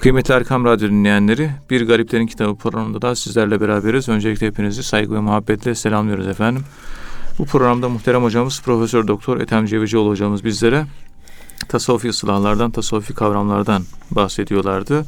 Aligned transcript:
Kıymetli 0.00 0.34
Erkam 0.34 0.64
Radyo 0.64 0.88
dinleyenleri, 0.88 1.50
Bir 1.70 1.86
Gariplerin 1.86 2.26
Kitabı 2.26 2.56
programında 2.56 3.02
da 3.02 3.14
sizlerle 3.14 3.60
beraberiz. 3.60 4.08
Öncelikle 4.08 4.46
hepinizi 4.46 4.82
saygı 4.82 5.14
ve 5.14 5.20
muhabbetle 5.20 5.74
selamlıyoruz 5.74 6.26
efendim. 6.26 6.62
Bu 7.38 7.44
programda 7.44 7.88
muhterem 7.88 8.22
hocamız 8.22 8.62
Profesör 8.62 9.08
Doktor 9.08 9.40
Ethem 9.40 9.66
Cevicioğlu 9.66 10.10
hocamız 10.10 10.44
bizlere 10.44 10.86
tasavvufi 11.68 12.08
ıslahlardan, 12.08 12.70
tasavvufi 12.70 13.14
kavramlardan 13.14 13.82
bahsediyorlardı. 14.10 15.06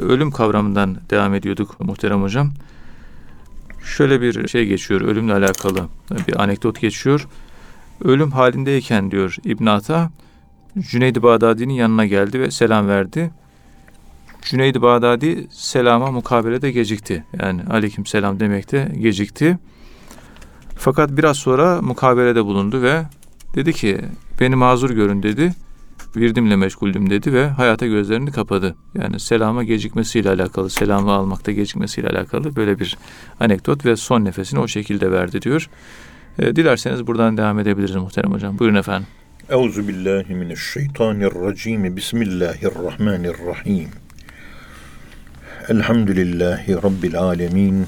Ölüm 0.00 0.30
kavramından 0.30 0.96
devam 1.10 1.34
ediyorduk 1.34 1.80
muhterem 1.80 2.22
hocam. 2.22 2.50
Şöyle 3.84 4.20
bir 4.20 4.48
şey 4.48 4.66
geçiyor, 4.66 5.00
ölümle 5.00 5.32
alakalı 5.32 5.88
bir 6.28 6.42
anekdot 6.42 6.80
geçiyor. 6.80 7.28
Ölüm 8.04 8.30
halindeyken 8.30 9.10
diyor 9.10 9.36
İbn 9.44 9.66
Ata, 9.66 10.10
Cüneyd-i 10.78 11.22
Bağdadi'nin 11.22 11.74
yanına 11.74 12.06
geldi 12.06 12.40
ve 12.40 12.50
selam 12.50 12.88
verdi. 12.88 13.30
Cüneyd-i 14.48 14.82
Bağdadi 14.82 15.46
selama 15.50 16.10
mukabelede 16.10 16.70
gecikti. 16.70 17.24
Yani 17.42 17.62
aleyküm 17.70 18.06
selam 18.06 18.40
demekte 18.40 18.92
gecikti. 18.98 19.58
Fakat 20.76 21.10
biraz 21.10 21.36
sonra 21.36 21.82
mukabelede 21.82 22.44
bulundu 22.44 22.82
ve 22.82 23.02
dedi 23.54 23.72
ki 23.72 23.98
beni 24.40 24.56
mazur 24.56 24.90
görün 24.90 25.22
dedi. 25.22 25.52
Virdimle 26.16 26.56
meşguldüm 26.56 27.10
dedi 27.10 27.32
ve 27.32 27.48
hayata 27.48 27.86
gözlerini 27.86 28.32
kapadı. 28.32 28.76
Yani 28.94 29.20
selama 29.20 29.64
gecikmesiyle 29.64 30.30
alakalı, 30.30 30.70
selamı 30.70 31.12
almakta 31.12 31.52
gecikmesiyle 31.52 32.08
alakalı 32.08 32.56
böyle 32.56 32.78
bir 32.78 32.98
anekdot 33.40 33.86
ve 33.86 33.96
son 33.96 34.24
nefesini 34.24 34.60
o 34.60 34.68
şekilde 34.68 35.12
verdi 35.12 35.42
diyor. 35.42 35.70
E, 36.38 36.56
dilerseniz 36.56 37.06
buradan 37.06 37.36
devam 37.36 37.58
edebiliriz 37.58 37.96
muhterem 37.96 38.32
hocam. 38.32 38.58
Buyurun 38.58 38.76
efendim. 38.76 39.06
Euzu 39.50 39.88
billahi 39.88 40.34
mineşşeytanirracim. 40.34 41.96
Bismillahirrahmanirrahim. 41.96 44.07
Elhamdülillahi 45.68 46.74
rabbil 46.74 47.18
alamin. 47.18 47.86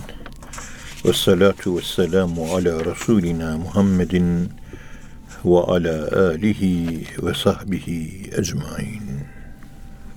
Ve 1.04 1.12
salatu 1.12 1.76
ve 1.76 1.82
selamu 1.82 2.54
ala 2.54 2.84
Resulina 2.84 3.56
Muhammedin 3.56 4.50
ve 5.44 5.58
ala 5.58 6.26
alihi 6.30 7.06
ve 7.22 7.34
sahbihi 7.34 8.30
ecmain. 8.38 9.02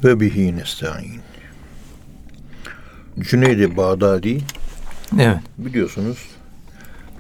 Ve 0.03 0.20
bihi 0.20 0.58
nesta'in. 0.58 1.22
Cüneyd-i 3.20 3.77
Bağdadi 3.77 4.42
Evet. 5.20 5.38
biliyorsunuz 5.58 6.17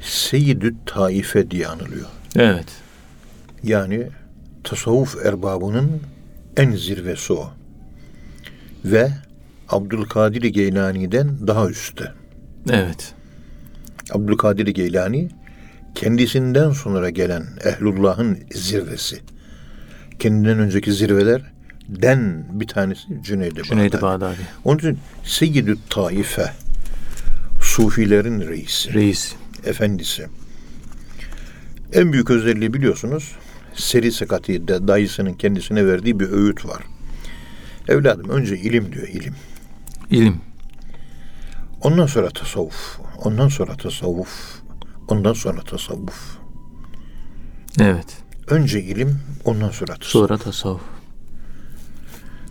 Seyyidü 0.01 0.75
Taife 0.85 1.51
diye 1.51 1.67
anılıyor. 1.67 2.07
Evet. 2.35 2.67
Yani 3.63 4.07
tasavvuf 4.63 5.25
erbabının 5.25 6.01
en 6.57 6.71
zirvesi 6.71 7.33
o. 7.33 7.51
Ve 8.85 9.11
Abdülkadir 9.69 10.43
Geylani'den 10.43 11.47
daha 11.47 11.69
üstte. 11.69 12.11
Evet. 12.69 13.13
Abdülkadir 14.11 14.67
Geylani 14.67 15.29
kendisinden 15.95 16.71
sonra 16.71 17.09
gelen 17.09 17.45
ehlullahın 17.63 18.39
zirvesi. 18.51 19.19
Kendinden 20.19 20.59
önceki 20.59 20.93
zirveler 20.93 21.41
den 21.89 22.45
bir 22.51 22.67
tanesi 22.67 23.01
Cüneyd-i 23.23 23.63
Cüneyd-i 23.63 24.01
Bağdadi. 24.01 24.21
Bağdadi. 24.21 24.47
Onun 24.65 24.77
için 24.77 24.99
Seyyidü 25.23 25.77
Taife 25.89 26.51
Sufilerin 27.61 28.41
reisi, 28.41 28.93
Reis. 28.93 29.33
efendisi. 29.65 30.27
En 31.93 32.13
büyük 32.13 32.29
özelliği 32.29 32.73
biliyorsunuz 32.73 33.31
Seri 33.75 34.11
Sekati 34.11 34.67
de 34.67 34.87
dayısının 34.87 35.33
kendisine 35.33 35.87
verdiği 35.87 36.19
bir 36.19 36.29
öğüt 36.31 36.65
var. 36.65 36.83
Evladım 37.87 38.29
önce 38.29 38.57
ilim 38.57 38.93
diyor 38.93 39.07
ilim. 39.07 39.33
İlim. 40.09 40.41
Ondan 41.81 42.05
sonra 42.05 42.29
tasavvuf. 42.29 42.99
Ondan 43.23 43.47
sonra 43.47 43.77
tasavvuf. 43.77 44.61
Ondan 45.07 45.33
sonra 45.33 45.61
tasavvuf. 45.61 46.37
Evet. 47.79 48.17
Önce 48.47 48.81
ilim, 48.81 49.19
ondan 49.45 49.69
sonra 49.69 49.93
tasavvuf. 49.93 50.11
Sonra 50.11 50.37
tasavvuf. 50.37 50.81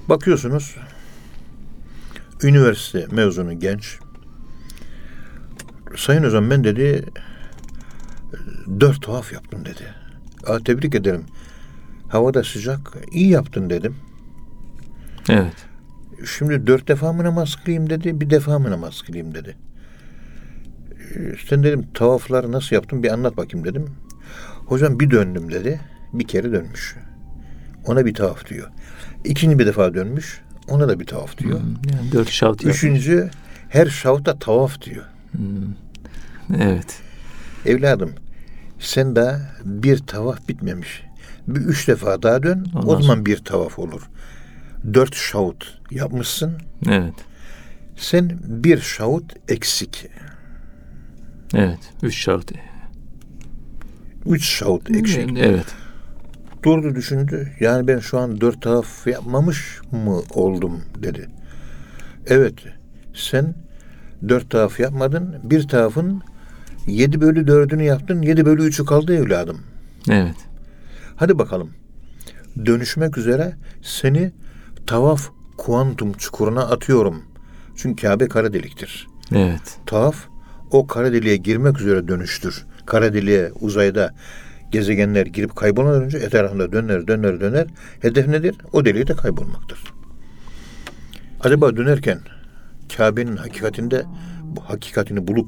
Bakıyorsunuz 0.08 0.76
üniversite 2.42 3.06
mezunu 3.10 3.58
genç. 3.58 3.98
Sayın 5.96 6.24
hocam 6.24 6.50
ben 6.50 6.64
dedi 6.64 7.04
dört 8.80 9.02
tuhaf 9.02 9.32
yaptım 9.32 9.64
dedi. 9.64 9.94
Aa, 10.46 10.58
tebrik 10.58 10.94
ederim. 10.94 11.24
Havada 12.08 12.44
sıcak. 12.44 12.96
iyi 13.12 13.28
yaptın 13.28 13.70
dedim. 13.70 13.96
Evet. 15.28 15.71
Şimdi 16.26 16.66
dört 16.66 16.88
defa 16.88 17.12
mı 17.12 17.24
namaz 17.24 17.56
kılayım 17.64 17.90
dedi. 17.90 18.20
Bir 18.20 18.30
defa 18.30 18.58
mı 18.58 18.70
namaz 18.70 19.02
kılayım 19.02 19.34
dedi. 19.34 19.56
Ee, 21.14 21.34
Sen 21.48 21.62
dedim 21.62 21.86
tavafları 21.94 22.52
nasıl 22.52 22.76
yaptın 22.76 23.02
bir 23.02 23.12
anlat 23.12 23.36
bakayım 23.36 23.66
dedim. 23.66 23.86
Hocam 24.66 25.00
bir 25.00 25.10
döndüm 25.10 25.52
dedi. 25.52 25.80
Bir 26.12 26.26
kere 26.28 26.52
dönmüş. 26.52 26.96
Ona 27.86 28.06
bir 28.06 28.14
tavaf 28.14 28.48
diyor. 28.50 28.68
İkinci 29.24 29.58
bir 29.58 29.66
defa 29.66 29.94
dönmüş. 29.94 30.40
Ona 30.68 30.88
da 30.88 31.00
bir 31.00 31.06
tavaf 31.06 31.38
diyor. 31.38 31.60
Hmm, 31.60 31.74
Yani 31.92 32.12
dört 32.12 32.28
şavt 32.30 32.62
yapmış. 32.62 32.76
Üçüncü 32.76 33.30
her 33.68 33.86
şavta 33.86 34.38
tavaf 34.38 34.82
diyor. 34.82 35.04
Evet. 36.56 37.00
Evladım 37.66 38.10
sen 38.78 39.16
daha 39.16 39.40
bir 39.64 39.98
tavaf 39.98 40.48
bitmemiş. 40.48 41.02
Bir 41.48 41.60
üç 41.60 41.88
defa 41.88 42.22
daha 42.22 42.42
dön. 42.42 42.66
Ondan 42.74 42.88
o 42.88 43.02
zaman 43.02 43.26
bir 43.26 43.36
tavaf 43.38 43.78
olur. 43.78 44.02
Dört 44.94 45.14
şavut 45.14 45.78
yapmışsın. 45.90 46.52
Evet. 46.88 47.14
Sen 47.96 48.38
bir 48.42 48.80
şavut 48.80 49.32
eksik. 49.48 50.06
Evet. 51.54 51.78
Üç 52.02 52.16
şavt. 52.16 52.52
Üç 54.26 54.44
şavut 54.44 54.90
eksik. 54.90 55.38
Evet. 55.38 55.66
Durdu 56.62 56.94
düşündü. 56.94 57.52
Yani 57.60 57.88
ben 57.88 57.98
şu 57.98 58.18
an 58.18 58.40
dört 58.40 58.62
tavaf 58.62 59.06
yapmamış 59.06 59.80
mı 59.90 60.20
oldum 60.30 60.80
dedi. 61.02 61.28
Evet. 62.26 62.54
Sen 63.14 63.54
dört 64.28 64.50
tavaf 64.50 64.80
yapmadın. 64.80 65.36
Bir 65.42 65.68
tavafın 65.68 66.22
yedi 66.86 67.20
bölü 67.20 67.46
dördünü 67.46 67.82
yaptın. 67.82 68.22
Yedi 68.22 68.46
bölü 68.46 68.62
üçü 68.62 68.84
kaldı 68.84 69.14
evladım. 69.16 69.60
Evet. 70.10 70.36
Hadi 71.16 71.38
bakalım. 71.38 71.70
Dönüşmek 72.66 73.18
üzere 73.18 73.56
seni 73.82 74.32
tavaf 74.86 75.30
kuantum 75.56 76.12
çukuruna 76.12 76.60
atıyorum. 76.60 77.22
Çünkü 77.76 78.02
Kabe 78.02 78.28
kara 78.28 78.52
deliktir. 78.52 79.06
Evet. 79.34 79.78
Tavaf 79.86 80.16
o 80.70 80.86
kara 80.86 81.12
deliğe 81.12 81.36
girmek 81.36 81.80
üzere 81.80 82.08
dönüştür. 82.08 82.64
Kara 82.86 83.14
deliğe 83.14 83.52
uzayda 83.60 84.14
gezegenler 84.70 85.26
girip 85.26 85.56
kaybolmadan 85.56 86.02
önce 86.02 86.18
etrafında 86.18 86.72
döner 86.72 87.06
döner 87.06 87.40
döner. 87.40 87.66
Hedef 88.00 88.28
nedir? 88.28 88.56
O 88.72 88.84
deliğe 88.84 89.04
kaybolmaktır. 89.04 89.78
Acaba 91.40 91.76
dönerken 91.76 92.18
Kabe'nin 92.96 93.36
hakikatinde 93.36 94.04
bu 94.42 94.60
hakikatini 94.60 95.28
bulup 95.28 95.46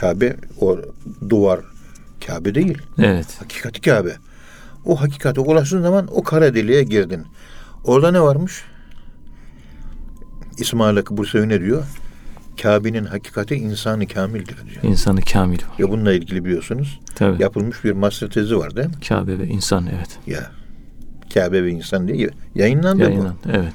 Kabe 0.00 0.36
o 0.60 0.78
duvar 1.28 1.60
Kabe 2.26 2.54
değil. 2.54 2.78
Evet. 2.98 3.26
Hakikati 3.40 3.80
Kabe. 3.80 4.16
O 4.84 5.00
hakikate 5.00 5.40
ulaştığın 5.40 5.82
zaman 5.82 6.08
o 6.10 6.22
kara 6.22 6.54
deliğe 6.54 6.82
girdin. 6.82 7.26
Orada 7.84 8.10
ne 8.10 8.20
varmış? 8.20 8.64
İsmail 10.58 10.96
Hakkı 10.96 11.16
Bursevi 11.16 11.48
ne 11.48 11.60
diyor? 11.60 11.84
Kabe'nin 12.62 13.04
hakikati 13.04 13.54
insanı 13.54 14.06
kamildir 14.06 14.56
diyor. 14.66 14.82
İnsanı 14.82 15.20
kamil 15.20 15.58
var. 15.58 15.78
Ve 15.78 15.90
bununla 15.90 16.12
ilgili 16.12 16.44
biliyorsunuz 16.44 17.00
Tabii. 17.14 17.42
yapılmış 17.42 17.84
bir 17.84 17.92
master 17.92 18.30
tezi 18.30 18.56
var 18.56 18.76
değil 18.76 18.88
mi? 18.88 18.94
Kabe 19.08 19.38
ve 19.38 19.46
insan 19.46 19.86
evet. 19.86 20.18
Ya 20.26 20.50
Kabe 21.34 21.64
ve 21.64 21.70
insan 21.70 22.08
diye 22.08 22.30
yayınlandı 22.54 23.02
Yayınlan. 23.02 23.34
Evet. 23.52 23.74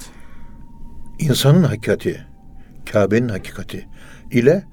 bu. 1.19 1.23
İnsanın 1.23 1.63
hakikati, 1.63 2.25
Kabe'nin 2.91 3.29
hakikati 3.29 3.87
ile 4.31 4.63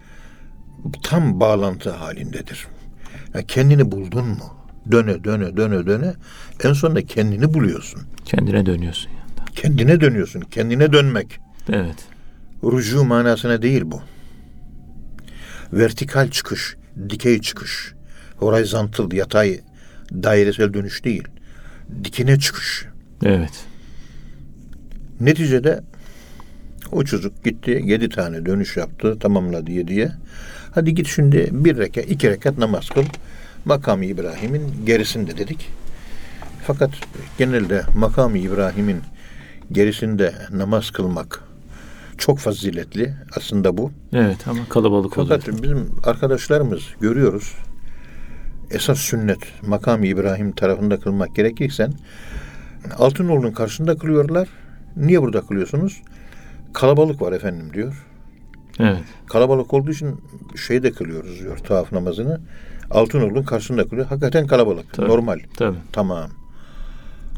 tam 1.02 1.40
bağlantı 1.40 1.90
halindedir. 1.90 2.66
Ya 3.34 3.42
kendini 3.42 3.92
buldun 3.92 4.26
mu? 4.26 4.54
Döne 4.92 5.24
döne 5.24 5.56
döne 5.56 5.86
döne 5.86 6.14
en 6.64 6.72
sonunda 6.72 7.06
kendini 7.06 7.54
buluyorsun. 7.54 8.00
Kendine 8.24 8.66
dönüyorsun 8.66 9.10
yanında. 9.10 9.21
Kendine 9.56 10.00
dönüyorsun. 10.00 10.40
Kendine 10.40 10.92
dönmek. 10.92 11.40
Evet. 11.68 11.96
Rucu 12.64 13.04
manasına 13.04 13.62
değil 13.62 13.82
bu. 13.84 14.02
Vertikal 15.72 16.30
çıkış, 16.30 16.76
dikey 17.08 17.40
çıkış. 17.40 17.92
Horizontal, 18.36 19.12
yatay, 19.12 19.60
dairesel 20.12 20.74
dönüş 20.74 21.04
değil. 21.04 21.28
Dikine 22.04 22.38
çıkış. 22.38 22.84
Evet. 23.24 23.64
Neticede 25.20 25.80
o 26.92 27.04
çocuk 27.04 27.44
gitti 27.44 27.82
yedi 27.84 28.08
tane 28.08 28.46
dönüş 28.46 28.76
yaptı 28.76 29.18
tamamladı 29.18 29.70
yediye. 29.70 30.12
Hadi 30.74 30.94
git 30.94 31.08
şimdi 31.08 31.48
bir 31.52 31.76
rekat 31.76 32.10
iki 32.10 32.30
rekat 32.30 32.58
namaz 32.58 32.88
kıl. 32.88 33.04
Makam 33.64 34.02
İbrahim'in 34.02 34.86
gerisinde 34.86 35.38
dedik. 35.38 35.68
Fakat 36.66 36.90
genelde 37.38 37.82
makam 37.96 38.36
İbrahim'in 38.36 39.00
gerisinde 39.72 40.34
namaz 40.50 40.90
kılmak 40.90 41.44
çok 42.18 42.38
faziletli 42.38 43.14
aslında 43.36 43.76
bu. 43.76 43.90
Evet 44.12 44.48
ama 44.48 44.60
kalabalık 44.68 45.18
oluyor. 45.18 45.40
Fakat 45.42 45.62
bizim 45.62 45.90
arkadaşlarımız 46.04 46.82
görüyoruz. 47.00 47.54
Esas 48.70 48.98
sünnet 48.98 49.38
makam 49.66 50.04
İbrahim 50.04 50.52
tarafında 50.52 51.00
kılmak 51.00 51.36
gerekirse 51.36 51.88
Altınoğlu'nun 52.98 53.52
karşısında 53.52 53.96
kılıyorlar. 53.96 54.48
Niye 54.96 55.22
burada 55.22 55.40
kılıyorsunuz? 55.40 56.02
Kalabalık 56.72 57.22
var 57.22 57.32
efendim 57.32 57.72
diyor. 57.74 58.06
Evet. 58.78 59.02
Kalabalık 59.26 59.74
olduğu 59.74 59.90
için 59.90 60.20
şeyde 60.66 60.90
kılıyoruz 60.92 61.40
diyor 61.40 61.58
tavaf 61.58 61.92
namazını. 61.92 62.40
Altınoğlu'nun 62.90 63.42
karşısında 63.42 63.88
kılıyor. 63.88 64.06
Hakikaten 64.06 64.46
kalabalık. 64.46 64.92
Tabii. 64.92 65.08
Normal. 65.08 65.38
Tabii. 65.56 65.76
Tamam. 65.92 66.30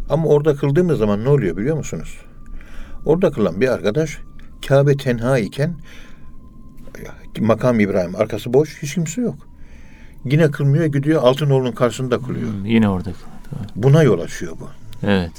Ama 0.08 0.26
orada 0.26 0.56
kıldığımız 0.56 0.98
zaman 0.98 1.24
ne 1.24 1.28
oluyor 1.28 1.56
biliyor 1.56 1.76
musunuz? 1.76 2.18
Orada 3.04 3.30
kılan 3.30 3.60
bir 3.60 3.68
arkadaş 3.68 4.18
Kabe 4.68 4.96
tenha 4.96 5.38
iken 5.38 5.74
makam 7.40 7.80
İbrahim 7.80 8.16
arkası 8.16 8.52
boş 8.52 8.82
hiç 8.82 8.94
kimse 8.94 9.20
yok. 9.20 9.34
Yine 10.24 10.50
kılmıyor 10.50 10.84
gidiyor 10.84 11.22
Altınoğlu'nun 11.22 11.72
karşısında 11.72 12.18
kılıyor. 12.18 12.48
Hmm, 12.52 12.66
yine 12.66 12.88
orada. 12.88 13.10
Tabii. 13.50 13.82
Buna 13.82 14.02
yol 14.02 14.20
açıyor 14.20 14.52
bu. 14.60 14.68
Evet. 15.06 15.32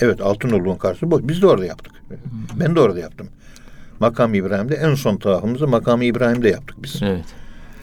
Evet 0.00 0.20
Altınoğlu'nun 0.20 0.76
karşısı 0.76 1.10
boş. 1.10 1.22
Biz 1.24 1.42
de 1.42 1.46
orada 1.46 1.64
yaptık. 1.64 1.92
Ben 2.60 2.76
de 2.76 2.80
orada 2.80 3.00
yaptım. 3.00 3.28
Makam 4.00 4.34
İbrahim'de 4.34 4.74
en 4.74 4.94
son 4.94 5.16
tavafımızı 5.16 5.68
makam 5.68 6.02
İbrahim'de 6.02 6.48
yaptık 6.48 6.76
biz. 6.82 7.02
Evet. 7.02 7.24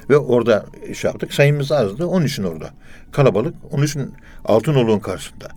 Ve 0.10 0.18
orada 0.18 0.66
iş 0.90 1.04
yaptık. 1.04 1.34
Sayımız 1.34 1.72
azdı. 1.72 2.06
Onun 2.06 2.26
için 2.26 2.44
orada. 2.44 2.70
Kalabalık. 3.12 3.56
Onun 3.72 3.86
için 3.86 4.14
Altınoğlu'nun 4.46 5.00
karşısında. 5.00 5.48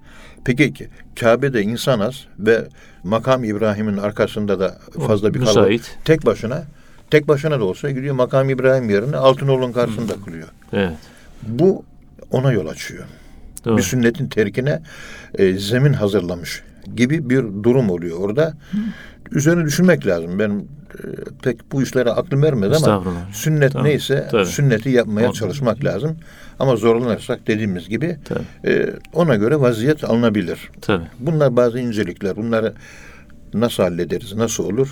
Peki 0.44 0.75
ki 0.75 0.88
Kabe'de 1.20 1.62
insan 1.62 2.00
az 2.00 2.25
ve 2.38 2.64
makam 3.05 3.44
İbrahim'in 3.44 3.96
arkasında 3.96 4.61
da 4.61 4.79
fazla 5.06 5.35
bir 5.35 5.41
kalabalık. 5.41 5.70
Tek 6.05 6.26
başına 6.26 6.64
tek 7.11 7.29
başına 7.29 7.61
da 7.61 7.64
olsa 7.64 7.91
gidiyor 7.91 8.14
makam 8.14 8.50
İbrahim 8.50 8.91
yerine 8.91 9.17
Altınoğlu'nun 9.17 9.73
karşısında 9.73 10.12
kılıyor. 10.25 10.49
Evet. 10.73 10.93
Bu 11.43 11.85
ona 12.31 12.52
yol 12.52 12.67
açıyor. 12.67 13.05
Doğru. 13.64 13.76
Bir 13.76 13.82
sünnetin 13.82 14.26
terkine 14.29 14.82
e, 15.35 15.52
zemin 15.52 15.93
hazırlamış 15.93 16.62
gibi 16.97 17.31
bir 17.31 17.43
durum 17.62 17.90
oluyor 17.90 18.19
orada. 18.19 18.55
Üzerine 19.32 19.65
düşünmek 19.65 20.06
lazım. 20.06 20.38
Ben 20.38 20.50
e, 20.50 21.06
pek 21.43 21.73
bu 21.73 21.82
işlere 21.82 22.11
aklım 22.11 22.44
ermedi 22.44 22.76
ama 22.76 23.05
sünnet 23.32 23.73
Tamam, 23.73 23.87
neyse 23.88 24.29
tabii. 24.31 24.47
sünneti 24.47 24.91
yapmaya 24.91 25.21
Anladım. 25.21 25.32
çalışmak 25.38 25.85
lazım. 25.85 26.17
Ama 26.59 26.76
zorlanırsak 26.76 27.47
dediğimiz 27.47 27.88
gibi 27.88 28.17
Tabii. 28.25 28.73
e, 28.75 28.91
ona 29.12 29.35
göre 29.37 29.61
vaziyet 29.61 30.05
alınabilir. 30.05 30.71
Tabii. 30.81 31.05
Bunlar 31.19 31.56
bazı 31.56 31.79
incelikler. 31.79 32.37
Bunları 32.37 32.73
nasıl 33.55 33.82
hallederiz, 33.82 34.32
nasıl 34.35 34.65
olur? 34.65 34.88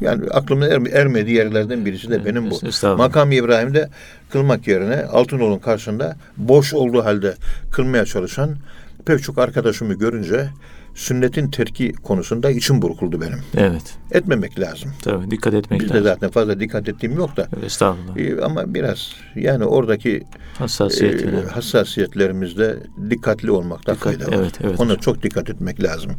Yani 0.00 0.30
aklımın 0.30 0.70
erme- 0.70 0.90
ermediği 0.90 1.36
yerlerden 1.36 1.84
birisi 1.84 2.10
de 2.10 2.24
benim 2.24 2.50
bu. 2.50 2.58
Makam 2.96 3.32
İbrahim'de 3.32 3.88
kılmak 4.30 4.68
yerine 4.68 4.96
Altınoğlu'nun 5.04 5.58
karşısında 5.58 6.16
boş 6.36 6.74
olduğu 6.74 7.04
halde 7.04 7.34
kılmaya 7.70 8.04
çalışan 8.04 8.56
pek 9.06 9.22
çok 9.22 9.38
arkadaşımı 9.38 9.94
görünce 9.94 10.48
sünnetin 10.94 11.50
terki 11.50 11.92
konusunda 11.92 12.50
içim 12.50 12.82
burkuldu 12.82 13.20
benim. 13.20 13.38
Evet. 13.56 13.96
Etmemek 14.10 14.60
lazım. 14.60 14.92
Tabii. 15.02 15.30
Dikkat 15.30 15.54
etmek 15.54 15.80
Bizde 15.80 15.94
lazım. 15.94 16.04
zaten 16.04 16.30
fazla 16.30 16.60
dikkat 16.60 16.88
ettiğim 16.88 17.16
yok 17.16 17.36
da. 17.36 17.48
Evet, 17.54 17.64
Estağfurullah. 17.64 18.16
Ee, 18.16 18.40
Ama 18.42 18.74
biraz 18.74 19.12
yani 19.34 19.64
oradaki 19.64 20.22
Hassasiyet. 20.58 21.22
e, 21.24 21.46
hassasiyetlerimizde 21.50 22.76
dikkatli 23.10 23.50
olmakta 23.50 23.92
Dikkat- 23.94 24.04
fayda 24.04 24.26
var. 24.26 24.32
evet, 24.42 24.58
evet 24.64 24.80
Ona 24.80 24.96
çok 24.96 25.22
dikkat 25.22 25.50
etmek 25.50 25.82
lazım. 25.82 26.12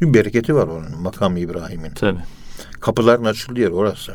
Bir 0.00 0.14
bereketi 0.14 0.54
var 0.54 0.66
onun 0.68 1.00
makam 1.02 1.36
İbrahim'in. 1.36 1.90
Tabii. 1.94 2.20
Kapıların 2.80 3.24
açıldığı 3.24 3.60
yer 3.60 3.70
orası. 3.70 4.12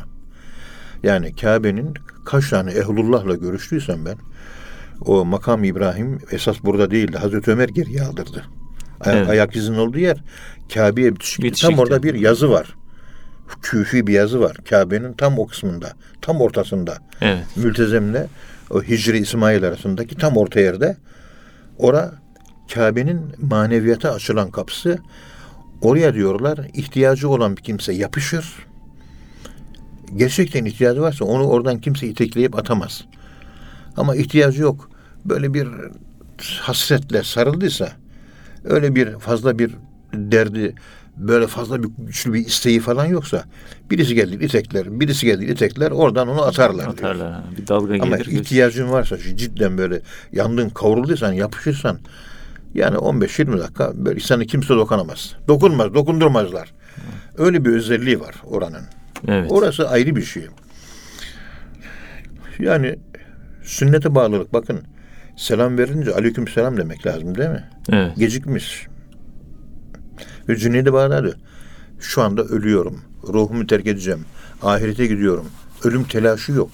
Yani 1.02 1.36
Kabe'nin 1.36 1.94
kaç 2.24 2.50
tane 2.50 2.70
ehlullahla 2.72 3.34
görüştüysem 3.34 4.04
ben 4.06 4.16
o 5.00 5.24
makam 5.24 5.64
İbrahim 5.64 6.18
esas 6.30 6.56
burada 6.64 6.90
değildi. 6.90 7.16
Hazreti 7.18 7.50
Ömer 7.50 7.68
geriye 7.68 8.02
aldırdı. 8.02 8.44
Ay- 9.00 9.18
Evet. 9.18 9.28
Ayak 9.28 9.56
izinin 9.56 9.78
olduğu 9.78 9.98
yer 9.98 10.16
Kabe'ye 10.74 11.12
bitişik. 11.16 11.60
Tam 11.70 11.78
orada 11.78 12.02
bir 12.02 12.14
yazı 12.14 12.50
var. 12.50 12.74
Küfi 13.62 14.06
bir 14.06 14.12
yazı 14.12 14.40
var. 14.40 14.56
Kabe'nin 14.70 15.12
tam 15.12 15.38
o 15.38 15.46
kısmında. 15.46 15.92
Tam 16.20 16.40
ortasında. 16.40 16.98
Evet. 17.20 17.44
Mültezemle 17.56 18.26
o 18.70 18.82
Hicri 18.82 19.18
İsmail 19.18 19.64
arasındaki 19.64 20.14
tam 20.16 20.36
orta 20.36 20.60
yerde 20.60 20.96
ora 21.78 22.12
Kabe'nin 22.74 23.20
maneviyata 23.42 24.12
açılan 24.12 24.50
kapısı 24.50 24.98
oraya 25.82 26.14
diyorlar 26.14 26.58
ihtiyacı 26.74 27.28
olan 27.28 27.56
bir 27.56 27.62
kimse 27.62 27.92
yapışır. 27.92 28.54
Gerçekten 30.16 30.64
ihtiyacı 30.64 31.00
varsa 31.00 31.24
onu 31.24 31.44
oradan 31.46 31.80
kimse 31.80 32.06
itekleyip 32.06 32.58
atamaz. 32.58 33.04
Ama 33.96 34.16
ihtiyacı 34.16 34.62
yok. 34.62 34.90
Böyle 35.24 35.54
bir 35.54 35.68
hasretle 36.60 37.22
sarıldıysa 37.22 37.92
öyle 38.64 38.94
bir 38.94 39.18
fazla 39.18 39.58
bir 39.58 39.70
derdi 40.14 40.74
böyle 41.16 41.46
fazla 41.46 41.82
bir 41.82 41.88
güçlü 41.98 42.32
bir 42.32 42.46
isteği 42.46 42.80
falan 42.80 43.04
yoksa 43.06 43.44
birisi 43.90 44.14
geldi 44.14 44.44
itekler, 44.44 45.00
birisi 45.00 45.26
geldi 45.26 45.44
itekler 45.44 45.90
oradan 45.90 46.28
onu 46.28 46.42
atarlar. 46.42 46.82
diyor. 46.84 46.92
Atarlar. 46.92 47.32
ha. 47.32 47.44
Bir 47.58 47.66
dalga 47.66 47.94
Ama 47.94 48.04
gelir. 48.04 48.18
götürür. 48.18 48.40
ihtiyacın 48.40 48.90
varsa 48.90 49.16
cidden 49.18 49.78
böyle 49.78 50.00
yandın 50.32 50.68
kavrulduysan 50.68 51.32
yapışırsan 51.32 51.98
yani 52.74 52.96
15-20 52.96 53.58
dakika 53.58 53.92
böyle 53.94 54.20
sana 54.20 54.44
kimse 54.44 54.68
dokunamaz. 54.74 55.34
Dokunmaz, 55.48 55.94
dokundurmazlar. 55.94 56.72
Öyle 57.38 57.64
bir 57.64 57.70
özelliği 57.70 58.20
var 58.20 58.34
oranın. 58.44 58.82
Evet. 59.28 59.52
Orası 59.52 59.88
ayrı 59.88 60.16
bir 60.16 60.22
şey. 60.22 60.46
Yani 62.58 62.98
sünnete 63.62 64.14
bağlılık 64.14 64.52
bakın 64.52 64.80
selam 65.38 65.78
verince 65.78 66.14
aleyküm 66.14 66.48
selam 66.48 66.76
demek 66.76 67.06
lazım 67.06 67.38
değil 67.38 67.50
mi? 67.50 67.64
Evet. 67.92 68.16
Gecikmiş. 68.16 68.86
Ve 70.48 70.56
Cüneyd-i 70.56 70.92
Bağdadi 70.92 71.34
şu 72.00 72.22
anda 72.22 72.42
ölüyorum. 72.42 73.00
Ruhumu 73.28 73.66
terk 73.66 73.86
edeceğim. 73.86 74.24
Ahirete 74.62 75.06
gidiyorum. 75.06 75.46
Ölüm 75.84 76.04
telaşı 76.04 76.52
yok. 76.52 76.70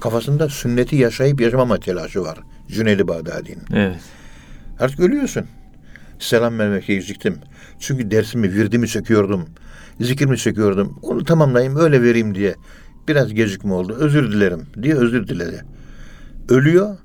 Kafasında 0.00 0.48
sünneti 0.48 0.96
yaşayıp 0.96 1.40
yaşamama 1.40 1.80
telaşı 1.80 2.22
var. 2.22 2.38
Cüneyd-i 2.68 3.08
Bağdadi'nin. 3.08 3.62
Evet. 3.74 4.00
Artık 4.80 5.00
ölüyorsun. 5.00 5.46
Selam 6.18 6.58
vermekle 6.58 6.94
geciktim. 6.94 7.38
Çünkü 7.78 8.10
dersimi, 8.10 8.52
virdimi 8.52 8.88
çekiyordum. 8.88 9.46
Zikrimi 10.00 10.38
çekiyordum. 10.38 10.98
Onu 11.02 11.24
tamamlayayım, 11.24 11.76
öyle 11.76 12.02
vereyim 12.02 12.34
diye. 12.34 12.54
Biraz 13.08 13.34
gecikme 13.34 13.72
oldu. 13.72 13.96
Özür 13.98 14.32
dilerim 14.32 14.66
diye 14.82 14.94
özür 14.94 15.28
diledi. 15.28 15.64
Ölüyor. 16.48 16.96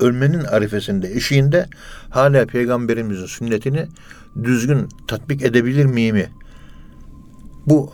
Ölmenin 0.00 0.44
arifesinde, 0.44 1.12
eşiğinde 1.12 1.66
hala 2.10 2.46
peygamberimizin 2.46 3.26
sünnetini 3.26 3.86
düzgün 4.44 4.88
tatbik 5.08 5.42
edebilir 5.42 5.84
miyimi? 5.84 6.30
Bu 7.66 7.92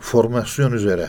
formasyon 0.00 0.72
üzere, 0.72 1.08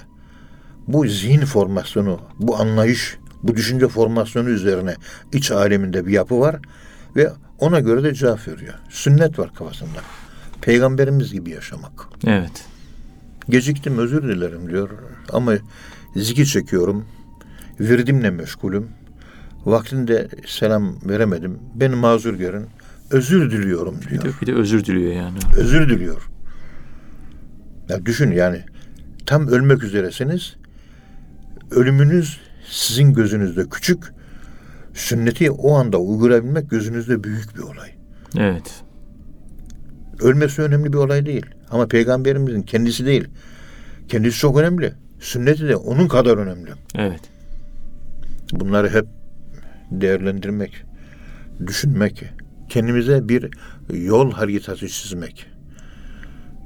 bu 0.87 1.07
zihin 1.07 1.45
formasyonu, 1.45 2.19
bu 2.39 2.57
anlayış, 2.57 3.17
bu 3.43 3.55
düşünce 3.55 3.87
formasyonu 3.87 4.49
üzerine 4.49 4.95
iç 5.33 5.51
aleminde 5.51 6.05
bir 6.05 6.11
yapı 6.11 6.39
var 6.39 6.59
ve 7.15 7.31
ona 7.59 7.79
göre 7.79 8.03
de 8.03 8.13
cevap 8.13 8.47
veriyor. 8.47 8.73
Sünnet 8.89 9.39
var 9.39 9.53
kafasında. 9.53 9.99
Peygamberimiz 10.61 11.33
gibi 11.33 11.49
yaşamak. 11.49 12.07
Evet. 12.25 12.65
Geciktim 13.49 13.97
özür 13.97 14.23
dilerim 14.23 14.69
diyor 14.69 14.89
ama 15.33 15.53
zikir 16.15 16.45
çekiyorum. 16.45 17.05
Virdimle 17.79 18.29
meşgulüm. 18.29 18.89
Vaktinde 19.67 20.27
selam 20.45 20.95
veremedim. 21.09 21.59
Beni 21.75 21.95
mazur 21.95 22.33
görün. 22.33 22.65
Özür 23.11 23.51
diliyorum 23.51 23.99
Bir 24.01 24.09
diyor. 24.09 24.23
de, 24.23 24.29
bir 24.41 24.47
de 24.47 24.53
özür 24.53 24.85
diliyor 24.85 25.13
yani. 25.13 25.37
Özür 25.57 25.89
diliyor. 25.89 26.29
Ya 27.89 28.05
düşün 28.05 28.31
yani 28.31 28.61
tam 29.25 29.47
ölmek 29.47 29.83
üzeresiniz. 29.83 30.55
Ölümünüz 31.71 32.39
sizin 32.69 33.13
gözünüzde 33.13 33.69
küçük. 33.69 34.03
Sünneti 34.93 35.51
o 35.51 35.73
anda 35.75 35.97
uygulayabilmek 35.97 36.69
gözünüzde 36.69 37.23
büyük 37.23 37.55
bir 37.57 37.61
olay. 37.61 37.89
Evet. 38.37 38.83
Ölmesi 40.21 40.61
önemli 40.61 40.93
bir 40.93 40.97
olay 40.97 41.25
değil. 41.25 41.45
Ama 41.71 41.87
peygamberimizin 41.87 42.61
kendisi 42.61 43.05
değil. 43.05 43.27
Kendisi 44.07 44.39
çok 44.39 44.57
önemli. 44.59 44.93
Sünneti 45.19 45.67
de 45.67 45.75
onun 45.75 46.07
kadar 46.07 46.37
önemli. 46.37 46.71
Evet. 46.95 47.21
Bunları 48.51 48.89
hep 48.89 49.05
değerlendirmek, 49.91 50.83
düşünmek, 51.67 52.23
kendimize 52.69 53.29
bir 53.29 53.49
yol 53.93 54.31
haritası 54.31 54.87
çizmek. 54.87 55.45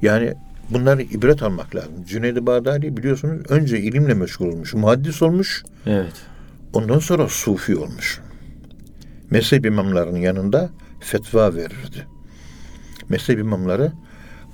Yani 0.01 0.33
bunları 0.69 1.01
ibret 1.01 1.43
almak 1.43 1.75
lazım. 1.75 1.91
Cüneyd-i 2.07 2.45
Bağdadi 2.45 2.97
biliyorsunuz 2.97 3.41
önce 3.49 3.79
ilimle 3.79 4.13
meşgul 4.13 4.47
olmuş, 4.47 4.73
muhaddis 4.73 5.21
olmuş, 5.21 5.63
Evet. 5.85 6.13
ondan 6.73 6.99
sonra 6.99 7.27
sufi 7.27 7.75
olmuş. 7.75 8.19
Mezhep 9.29 9.65
imamlarının 9.65 10.19
yanında 10.19 10.69
fetva 10.99 11.55
verirdi. 11.55 12.07
Mezhep 13.09 13.39
imamları 13.39 13.91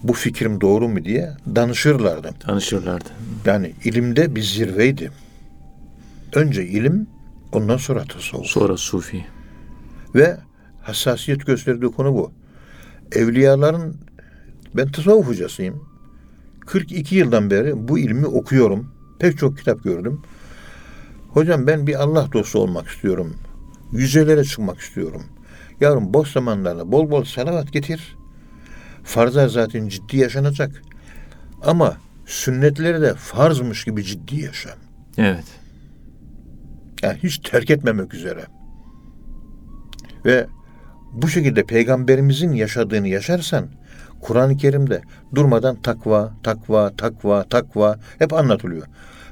bu 0.04 0.14
fikrim 0.14 0.62
doğru 0.62 0.90
mu 0.90 1.06
diye 1.06 1.32
danışırlardı. 1.56 2.30
Tanışırlardı. 2.40 3.10
Yani 3.46 3.74
ilimde 3.84 4.36
bir 4.36 4.42
zirveydi. 4.42 5.12
Önce 6.36 6.66
ilim, 6.66 7.08
ondan 7.52 7.78
sonra 7.78 8.04
tasavvuf. 8.04 8.46
Sonra 8.46 8.78
Sufi. 8.78 9.26
Ve 10.16 10.38
hassasiyet 10.82 11.46
gösterdiği 11.46 11.92
konu 11.92 12.14
bu. 12.14 12.32
Evliyaların, 13.12 13.96
ben 14.76 14.92
tasavvuf 14.92 15.28
hocasıyım. 15.28 15.84
42 16.66 17.16
yıldan 17.16 17.52
beri 17.52 17.88
bu 17.88 18.00
ilmi 18.00 18.26
okuyorum. 18.26 18.92
Pek 19.20 19.38
çok 19.38 19.58
kitap 19.58 19.84
gördüm. 19.84 20.22
Hocam 21.30 21.68
ben 21.68 21.88
bir 21.88 21.96
Allah 21.96 22.30
dostu 22.34 22.60
olmak 22.60 22.88
istiyorum. 22.88 23.36
Yücelere 23.92 24.44
çıkmak 24.44 24.80
istiyorum. 24.80 25.24
Yavrum 25.82 26.14
boş 26.14 26.32
zamanlarda 26.32 26.92
bol 26.92 27.12
bol 27.12 27.24
salavat 27.24 27.74
getir. 27.74 28.16
Farza 29.04 29.48
zaten 29.48 29.88
ciddi 29.88 30.18
yaşanacak. 30.18 30.82
Ama 31.66 31.98
sünnetleri 32.26 33.02
de 33.02 33.14
farzmış 33.14 33.86
gibi 33.86 34.04
ciddi 34.04 34.36
yaşa. 34.36 34.70
Evet. 35.18 35.46
Yani 37.04 37.20
hiç 37.24 37.38
terk 37.38 37.70
etmemek 37.70 38.14
üzere. 38.14 38.46
Ve 40.26 40.48
bu 41.14 41.28
şekilde 41.28 41.64
peygamberimizin 41.64 42.52
yaşadığını 42.52 43.08
yaşarsan 43.08 43.68
Kur'an-ı 44.22 44.58
Kerim'de 44.58 45.02
durmadan 45.36 45.76
takva, 45.82 46.34
takva, 46.44 46.96
takva, 46.98 47.44
takva 47.44 48.00
hep 48.20 48.34
anlatılıyor. 48.34 48.88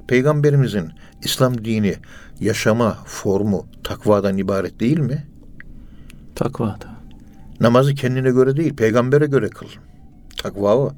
Peygamberimizin 0.08 0.92
İslam 1.24 1.66
dini 1.66 1.96
yaşama 2.40 2.98
formu 3.06 3.68
takvadan 3.84 4.38
ibaret 4.38 4.80
değil 4.80 5.00
mi? 5.00 5.28
Takva 6.36 6.66
da. 6.66 6.96
Namazı 7.60 7.96
kendine 7.96 8.32
göre 8.32 8.58
değil, 8.58 8.76
peygambere 8.76 9.26
göre 9.26 9.50
kıl. 9.50 9.68
Takva 10.38 10.76
o. 10.76 10.94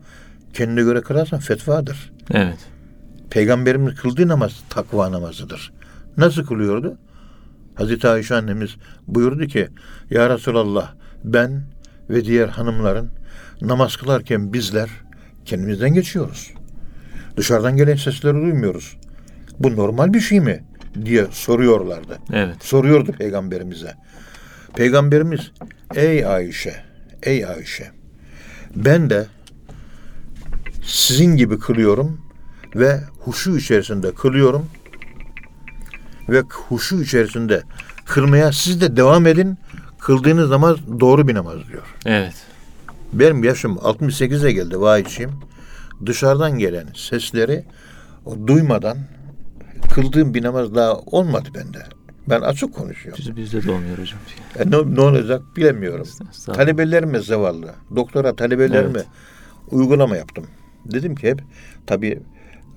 Kendine 0.53 0.81
göre 0.81 1.01
kılarsan 1.01 1.39
fetvadır. 1.39 2.13
Evet. 2.33 2.57
Peygamberimiz 3.29 3.95
kıldığı 3.95 4.27
namaz 4.27 4.63
takva 4.69 5.12
namazıdır. 5.12 5.74
Nasıl 6.17 6.45
kılıyordu? 6.45 6.97
Hazreti 7.75 8.07
Ayşe 8.07 8.36
annemiz 8.36 8.75
buyurdu 9.07 9.47
ki 9.47 9.67
Ya 10.09 10.29
Resulallah 10.29 10.93
ben 11.24 11.63
ve 12.09 12.25
diğer 12.25 12.47
hanımların 12.47 13.09
namaz 13.62 13.95
kılarken 13.95 14.53
bizler 14.53 14.89
kendimizden 15.45 15.93
geçiyoruz. 15.93 16.53
Dışarıdan 17.38 17.77
gelen 17.77 17.95
sesleri 17.95 18.33
duymuyoruz. 18.33 18.97
Bu 19.59 19.75
normal 19.75 20.13
bir 20.13 20.19
şey 20.19 20.39
mi? 20.39 20.63
diye 21.05 21.27
soruyorlardı. 21.31 22.17
Evet. 22.33 22.55
Soruyordu 22.59 23.12
peygamberimize. 23.12 23.93
Peygamberimiz 24.75 25.51
ey 25.95 26.25
Ayşe, 26.25 26.75
ey 27.24 27.45
Ayşe 27.45 27.91
ben 28.75 29.09
de 29.09 29.25
sizin 30.83 31.36
gibi 31.38 31.59
kılıyorum 31.59 32.21
ve 32.75 33.00
huşu 33.19 33.57
içerisinde 33.57 34.13
kılıyorum 34.13 34.65
ve 36.29 36.41
huşu 36.69 37.01
içerisinde 37.01 37.63
kılmaya 38.05 38.51
siz 38.51 38.81
de 38.81 38.98
devam 38.98 39.27
edin. 39.27 39.57
Kıldığınız 40.00 40.50
namaz 40.50 40.77
doğru 41.00 41.27
bir 41.27 41.36
namaz 41.36 41.57
diyor. 41.72 41.84
Evet. 42.05 42.34
Benim 43.13 43.43
yaşım 43.43 43.75
68'e 43.75 44.51
geldi 44.51 44.79
vahiyçiyim. 44.79 45.31
Dışarıdan 46.05 46.60
gelen 46.60 46.88
sesleri 46.96 47.65
o 48.25 48.48
duymadan 48.48 48.98
kıldığım 49.93 50.34
bir 50.34 50.43
namaz 50.43 50.75
daha 50.75 50.93
olmadı 50.93 51.50
bende. 51.55 51.79
Ben 52.29 52.41
açık 52.41 52.74
konuşuyorum. 52.74 53.24
Biz, 53.27 53.36
bizde 53.36 53.63
de 53.63 53.72
olmuyor 53.72 53.98
hocam. 53.98 54.19
E 54.60 54.72
ne, 54.72 54.96
ne 54.96 55.01
olacak 55.01 55.41
bilemiyorum. 55.55 56.01
Estağfurullah. 56.01 56.57
Talebelerime 56.57 57.19
zavallı. 57.19 57.74
Doktora 57.96 58.36
talebelerime 58.36 59.00
Evet. 59.00 59.07
uygulama 59.72 60.17
yaptım. 60.17 60.48
Dedim 60.86 61.15
ki 61.15 61.27
hep 61.27 61.41
tabii 61.88 62.19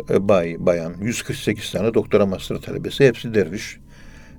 bay, 0.09 0.57
bayan 0.59 0.95
148 1.01 1.73
tane 1.73 1.95
doktora 1.95 2.27
master 2.27 2.57
talebesi 2.57 3.07
hepsi 3.07 3.35
derviş. 3.35 3.79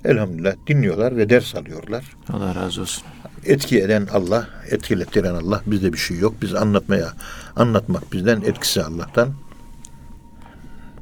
Elhamdülillah 0.05 0.53
dinliyorlar 0.67 1.17
ve 1.17 1.29
ders 1.29 1.55
alıyorlar. 1.55 2.03
Allah 2.29 2.55
razı 2.55 2.81
olsun. 2.81 3.03
Etki 3.45 3.81
eden 3.81 4.07
Allah, 4.13 4.47
etkilettiren 4.69 5.35
Allah. 5.35 5.61
Bizde 5.65 5.93
bir 5.93 5.97
şey 5.97 6.17
yok. 6.17 6.35
Biz 6.41 6.55
anlatmaya, 6.55 7.13
anlatmak 7.55 8.13
bizden, 8.13 8.41
etkisi 8.41 8.83
Allah'tan. 8.83 9.29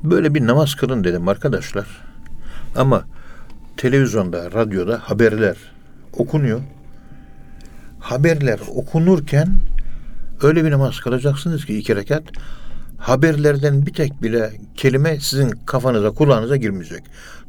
Böyle 0.03 0.34
bir 0.34 0.48
namaz 0.48 0.75
kılın 0.75 1.03
dedim 1.03 1.27
arkadaşlar. 1.27 1.86
Ama 2.75 3.06
televizyonda, 3.77 4.51
radyoda 4.51 5.00
haberler 5.03 5.58
okunuyor. 6.13 6.62
Haberler 8.00 8.60
okunurken 8.75 9.50
öyle 10.41 10.65
bir 10.65 10.72
namaz 10.72 11.00
kılacaksınız 11.00 11.65
ki 11.65 11.77
iki 11.77 11.96
rekat 11.96 12.24
haberlerden 13.00 13.86
bir 13.86 13.94
tek 13.94 14.24
bile 14.24 14.51
kelime 14.75 15.20
sizin 15.20 15.50
kafanıza, 15.65 16.12
kulağınıza 16.12 16.56
girmeyecek. 16.56 17.03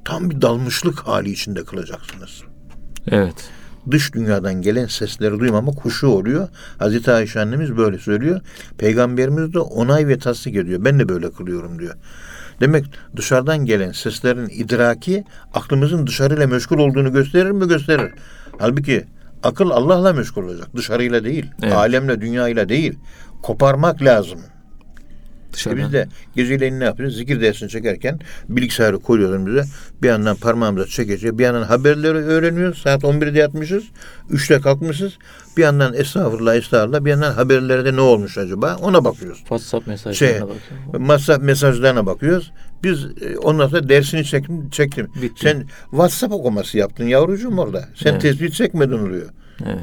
Tam 0.05 0.31
bir 0.31 0.43
dalmışlık 0.43 0.99
hali 0.99 1.31
içinde 1.31 1.65
kılacaksınız 1.65 2.43
Evet. 3.09 3.51
dış 3.91 4.15
dünyadan 4.15 4.55
gelen 4.63 4.87
sesleri 4.87 5.41
duymamak 5.41 5.85
huşu 5.85 6.07
oluyor. 6.07 6.49
Hazreti 6.79 7.11
Ayşe 7.13 7.41
annemiz 7.41 7.77
böyle 7.77 7.99
söylüyor. 7.99 8.41
Peygamberimiz 8.79 9.55
de 9.55 9.59
onay 9.59 10.09
ve 10.09 10.19
tasdik 10.19 10.57
ediyor. 10.57 10.85
Ben 10.85 10.99
de 10.99 11.09
böyle 11.09 11.31
kılıyorum 11.31 11.79
diyor. 11.79 11.95
Demek 12.61 12.85
dışarıdan 13.17 13.65
gelen 13.65 13.93
seslerin 13.93 14.49
idraki 14.49 15.25
aklımızın 15.55 16.07
dışarıyla 16.07 16.47
meşgul 16.47 16.79
olduğunu 16.79 17.13
gösterir 17.13 17.51
mi? 17.51 17.69
Gösterir. 17.69 18.13
Halbuki 18.59 19.05
akıl 19.43 19.71
Allah'la 19.71 20.13
meşgul 20.13 20.45
olacak. 20.45 20.69
Dışarıyla 20.77 21.25
değil. 21.25 21.47
Evet. 21.63 21.73
Alemle, 21.73 22.21
dünyayla 22.21 22.69
değil. 22.69 22.99
Koparmak 23.43 24.03
lazım. 24.03 24.41
E 25.51 25.53
Dışarıdan. 25.53 25.85
biz 25.85 25.93
de 25.93 26.09
geceleyin 26.37 26.81
ne 26.81 26.85
yapıyoruz? 26.85 27.17
Zikir 27.17 27.41
dersini 27.41 27.69
çekerken 27.69 28.19
bilgisayarı 28.49 28.99
koyuyoruz 28.99 29.35
önümüze. 29.37 29.65
Bir 30.03 30.09
yandan 30.09 30.37
parmağımıza 30.37 30.87
çekeceğiz. 30.87 31.39
Bir 31.39 31.45
yandan 31.45 31.63
haberleri 31.63 32.19
öğreniyoruz. 32.19 32.79
Saat 32.79 33.03
11'de 33.03 33.39
yatmışız. 33.39 33.85
3'te 34.31 34.61
kalkmışız. 34.61 35.13
Bir 35.57 35.63
yandan 35.63 35.95
estağfurullah 35.95 36.55
estağfurullah. 36.57 37.05
Bir 37.05 37.11
yandan 37.11 37.33
haberlerde 37.33 37.97
ne 37.97 38.01
olmuş 38.01 38.39
acaba? 38.39 38.77
Ona 38.83 39.05
bakıyoruz. 39.05 39.39
WhatsApp 39.39 39.87
mesajlarına 39.87 40.15
Şey, 40.15 40.29
bakıyorum. 40.41 40.59
WhatsApp 40.93 41.43
mesajlarına 41.45 42.07
bakıyoruz. 42.07 42.53
Biz 42.85 43.05
e, 43.05 43.39
ondan 43.39 43.69
sonra 43.69 43.89
dersini 43.89 44.25
çektim. 44.25 44.71
çektim. 44.71 45.09
Bitti. 45.23 45.41
Sen 45.41 45.65
WhatsApp 45.91 46.33
okuması 46.33 46.79
yaptın 46.79 47.05
yavrucuğum 47.05 47.59
orada. 47.59 47.89
Sen 47.95 48.11
Evet. 48.11 48.23
tespih 48.23 48.51
çekmedin 48.51 48.99
oluyor. 48.99 49.29
Evet. 49.67 49.79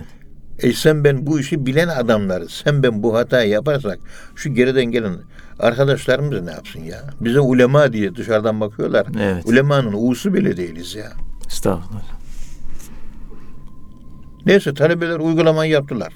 E 0.60 0.74
sen 0.74 1.04
ben 1.04 1.28
bu 1.28 1.40
işi 1.40 1.66
bilen 1.66 1.88
adamlarız. 1.88 2.52
Sen 2.52 2.84
ben 2.84 3.04
bu 3.04 3.16
hatayı 3.16 3.50
yaparsak 3.50 4.00
şu 4.36 4.54
geriden 4.54 4.86
gelen 4.86 5.18
arkadaşlarımız 5.60 6.42
ne 6.42 6.52
yapsın 6.52 6.80
ya? 6.80 7.10
Bize 7.22 7.40
ulema 7.40 7.94
diye 7.94 8.16
dışarıdan 8.16 8.62
bakıyorlar. 8.62 9.08
Evet. 9.22 9.46
Ulemanın 9.46 9.94
uğusu 9.94 10.34
bile 10.34 10.58
değiliz 10.58 10.96
ya. 10.96 11.12
Estağfurullah. 11.48 12.18
Neyse 14.46 14.74
talebeler 14.74 15.20
uygulamayı 15.20 15.72
yaptılar. 15.72 16.14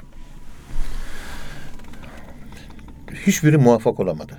Hiçbiri 3.27 3.57
muvaffak 3.57 3.99
olamadı. 3.99 4.33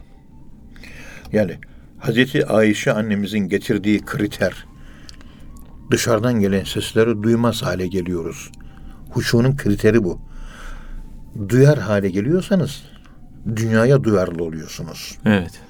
Yani 1.33 1.59
Hazreti 1.99 2.47
Ayşe 2.47 2.93
annemizin 2.93 3.39
getirdiği 3.49 4.05
kriter 4.05 4.67
dışarıdan 5.91 6.41
gelen 6.41 6.65
sesleri 6.65 7.23
duymaz 7.23 7.63
hale 7.63 7.87
geliyoruz. 7.87 8.51
Huşunun 9.13 9.57
kriteri 9.57 10.05
bu. 10.05 10.21
Duyar 11.49 11.79
hale 11.79 12.11
geliyorsanız 12.11 12.83
dünyaya 13.57 14.05
duyarlı 14.05 14.45
oluyorsunuz. 14.45 15.19
Evet. 15.25 15.61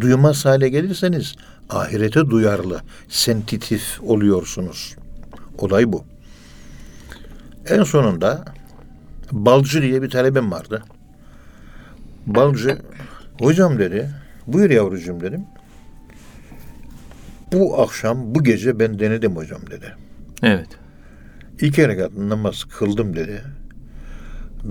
Duymaz 0.00 0.44
hale 0.44 0.68
gelirseniz 0.68 1.34
ahirete 1.70 2.30
duyarlı, 2.30 2.80
sensitif 3.08 4.00
oluyorsunuz. 4.02 4.96
Olay 5.58 5.92
bu. 5.92 6.04
En 7.68 7.82
sonunda 7.82 8.44
Balcı 9.32 9.82
diye 9.82 10.02
bir 10.02 10.10
talebem 10.10 10.52
vardı. 10.52 10.82
Balcı, 12.26 12.78
hocam 13.40 13.78
dedi, 13.78 14.10
buyur 14.46 14.70
yavrucuğum 14.70 15.20
dedim. 15.20 15.44
Bu 17.52 17.82
akşam, 17.82 18.34
bu 18.34 18.44
gece 18.44 18.78
ben 18.78 18.98
denedim 18.98 19.36
hocam 19.36 19.60
dedi. 19.70 19.94
Evet. 20.42 20.68
İki 21.60 21.88
rekat 21.88 22.12
namaz 22.16 22.64
kıldım 22.64 23.16
dedi. 23.16 23.42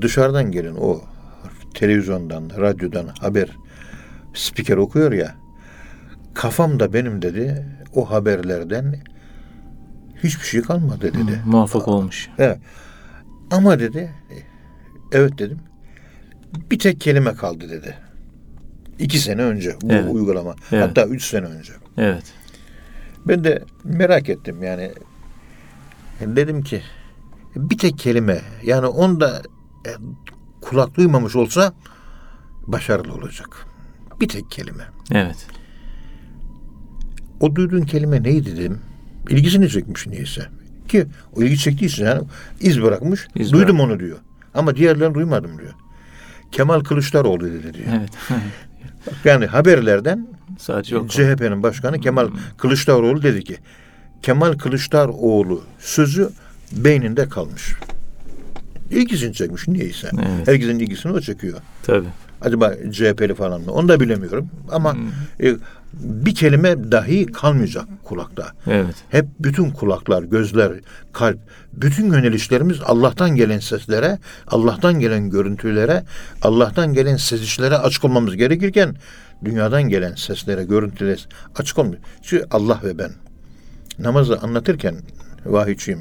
Dışarıdan 0.01 0.51
gelen 0.51 0.75
o 0.75 1.01
televizyondan, 1.73 2.49
radyodan 2.57 3.07
haber 3.07 3.49
spiker 4.33 4.77
okuyor 4.77 5.11
ya. 5.11 5.35
Kafamda 6.33 6.93
benim 6.93 7.21
dedi 7.21 7.65
o 7.93 8.11
haberlerden 8.11 8.95
hiçbir 10.23 10.45
şey 10.45 10.61
kalmadı 10.61 11.01
dedi. 11.13 11.41
Muvaffak 11.45 11.87
olmuş. 11.87 12.29
Evet. 12.37 12.57
Ama 13.51 13.79
dedi 13.79 14.11
evet 15.11 15.37
dedim. 15.37 15.59
Bir 16.71 16.79
tek 16.79 17.01
kelime 17.01 17.33
kaldı 17.33 17.69
dedi. 17.69 17.95
İki 18.99 19.19
sene 19.19 19.41
önce 19.41 19.75
bu 19.81 19.93
Evet. 19.93 20.05
uygulama. 20.11 20.55
Evet. 20.71 20.83
Hatta 20.89 21.05
üç 21.05 21.25
sene 21.25 21.45
önce. 21.45 21.73
Evet. 21.97 22.23
Ben 23.27 23.43
de 23.43 23.63
merak 23.83 24.29
ettim 24.29 24.63
yani. 24.63 24.91
Dedim 26.21 26.61
ki 26.63 26.81
bir 27.55 27.77
tek 27.77 27.97
kelime 27.97 28.41
yani 28.63 28.85
onda 28.85 29.41
e, 29.85 29.91
kulak 30.61 30.95
duymamış 30.95 31.35
olsa 31.35 31.73
başarılı 32.67 33.13
olacak. 33.13 33.65
Bir 34.21 34.27
tek 34.27 34.51
kelime. 34.51 34.83
Evet. 35.11 35.47
O 37.39 37.55
duyduğun 37.55 37.81
kelime 37.81 38.23
neydi 38.23 38.57
dedim. 38.57 38.79
İlgisini 39.29 39.69
çekmiş 39.69 40.07
neyse. 40.07 40.47
Ki 40.87 41.05
o 41.35 41.43
ilgi 41.43 41.57
çektiyse 41.57 42.03
yani 42.03 42.21
iz 42.59 42.81
bırakmış. 42.81 43.27
İz 43.35 43.51
duydum 43.51 43.77
bırak- 43.77 43.85
onu 43.85 43.99
diyor. 43.99 44.17
Ama 44.53 44.75
diğerlerini 44.75 45.13
duymadım 45.13 45.59
diyor. 45.59 45.73
Kemal 46.51 46.79
Kılıçdaroğlu 46.79 47.45
dedi 47.45 47.73
diyor. 47.73 47.87
Evet. 47.97 48.09
Yani 49.25 49.45
haberlerden 49.45 50.27
Sadece. 50.57 51.07
CHP'nin 51.07 51.63
başkanı 51.63 51.99
Kemal 51.99 52.29
Kılıçdaroğlu 52.57 53.23
dedi 53.23 53.43
ki 53.43 53.57
Kemal 54.23 54.53
Kılıçdaroğlu 54.53 55.63
sözü 55.79 56.29
beyninde 56.71 57.29
kalmış. 57.29 57.73
İlgisini 58.91 59.33
çekmiş 59.33 59.67
niyeyse. 59.67 60.09
Evet. 60.13 60.47
Herkesin 60.47 60.79
ilgisini 60.79 61.11
o 61.11 61.21
çekiyor. 61.21 61.59
Tabii. 61.83 62.07
Acaba 62.41 62.73
CHP'li 62.91 63.35
falan 63.35 63.61
mı? 63.61 63.71
Onu 63.71 63.87
da 63.87 63.99
bilemiyorum. 63.99 64.49
Ama 64.71 64.95
e, 65.43 65.55
bir 65.93 66.35
kelime 66.35 66.91
dahi 66.91 67.25
kalmayacak 67.25 67.85
kulakta. 68.03 68.51
Evet. 68.67 68.95
Hep 69.09 69.25
bütün 69.39 69.71
kulaklar, 69.71 70.23
gözler, 70.23 70.71
kalp, 71.13 71.37
bütün 71.73 72.13
yönelişlerimiz 72.13 72.77
Allah'tan 72.85 73.35
gelen 73.35 73.59
seslere, 73.59 74.19
Allah'tan 74.47 74.99
gelen 74.99 75.29
görüntülere, 75.29 76.03
Allah'tan 76.41 76.93
gelen 76.93 77.17
sezişlere 77.17 77.77
açık 77.77 78.05
olmamız 78.05 78.35
gerekirken 78.35 78.95
dünyadan 79.45 79.83
gelen 79.83 80.15
seslere, 80.15 80.63
görüntülere 80.63 81.17
açık 81.55 81.79
olmuyor. 81.79 82.01
Çünkü 82.21 82.45
Allah 82.51 82.79
ve 82.83 82.97
ben 82.97 83.11
namazı 83.99 84.39
anlatırken 84.39 84.95
vahiyçiyim. 85.45 85.99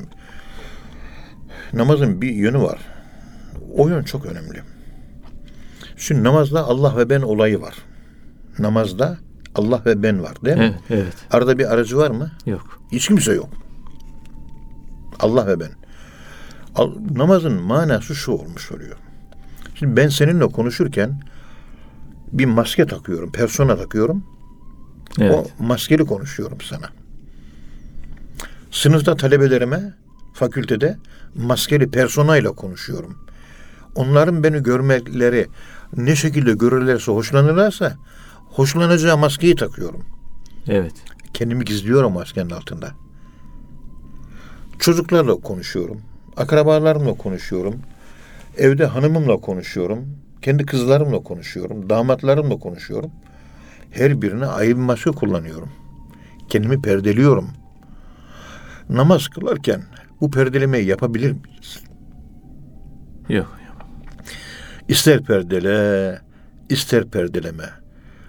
Namazın 1.72 2.22
bir 2.22 2.30
yönü 2.30 2.58
var. 2.62 2.78
O 3.76 3.88
yön 3.88 4.02
çok 4.02 4.26
önemli. 4.26 4.62
Şimdi 5.96 6.24
namazda 6.24 6.64
Allah 6.64 6.96
ve 6.96 7.10
ben 7.10 7.22
olayı 7.22 7.60
var. 7.60 7.74
Namazda 8.58 9.18
Allah 9.54 9.82
ve 9.86 10.02
ben 10.02 10.22
var 10.22 10.34
değil 10.44 10.56
mi? 10.56 10.62
Evet. 10.90 11.02
Evet. 11.02 11.14
Arada 11.30 11.58
bir 11.58 11.72
aracı 11.74 11.96
var 11.96 12.10
mı? 12.10 12.30
Yok. 12.46 12.80
Hiç 12.92 13.08
kimse 13.08 13.32
yok. 13.32 13.48
Allah 15.20 15.46
ve 15.46 15.60
ben. 15.60 15.70
Al- 16.74 16.94
namazın 17.14 17.62
manası 17.62 18.14
şu 18.14 18.32
olmuş 18.32 18.72
oluyor. 18.72 18.96
Şimdi 19.74 19.96
ben 19.96 20.08
seninle 20.08 20.46
konuşurken 20.46 21.20
bir 22.32 22.44
maske 22.46 22.86
takıyorum, 22.86 23.32
persona 23.32 23.76
takıyorum. 23.76 24.24
Evet. 25.20 25.50
O 25.60 25.64
maskeli 25.64 26.04
konuşuyorum 26.04 26.58
sana. 26.60 26.86
Sınıfta 28.72 29.16
talebelerime, 29.16 29.94
fakültede 30.34 30.96
maskeli 31.34 31.90
personayla 31.90 32.52
konuşuyorum. 32.52 33.18
Onların 33.94 34.44
beni 34.44 34.62
görmeleri 34.62 35.46
ne 35.96 36.16
şekilde 36.16 36.52
görürlerse, 36.52 37.12
hoşlanırlarsa 37.12 37.96
hoşlanacağı 38.50 39.18
maskeyi 39.18 39.56
takıyorum. 39.56 40.04
Evet. 40.68 40.92
Kendimi 41.34 41.64
gizliyorum 41.64 42.12
maskenin 42.12 42.50
altında. 42.50 42.90
Çocuklarla 44.78 45.34
konuşuyorum. 45.34 46.00
Akrabalarımla 46.36 47.14
konuşuyorum. 47.14 47.74
Evde 48.58 48.86
hanımımla 48.86 49.36
konuşuyorum. 49.36 50.06
Kendi 50.42 50.66
kızlarımla 50.66 51.22
konuşuyorum. 51.22 51.90
Damatlarımla 51.90 52.58
konuşuyorum. 52.58 53.10
Her 53.90 54.22
birine 54.22 54.46
ayrı 54.46 54.76
bir 54.76 54.82
maske 54.82 55.10
kullanıyorum. 55.10 55.68
Kendimi 56.48 56.82
perdeliyorum. 56.82 57.48
Namaz 58.92 59.28
kılarken 59.28 59.82
bu 60.20 60.30
perdelemeyi 60.30 60.86
yapabilir 60.86 61.32
miyiz? 61.32 61.80
Yok. 63.28 63.58
İster 64.88 65.22
perdele, 65.22 66.18
ister 66.68 67.04
perdeleme. 67.04 67.70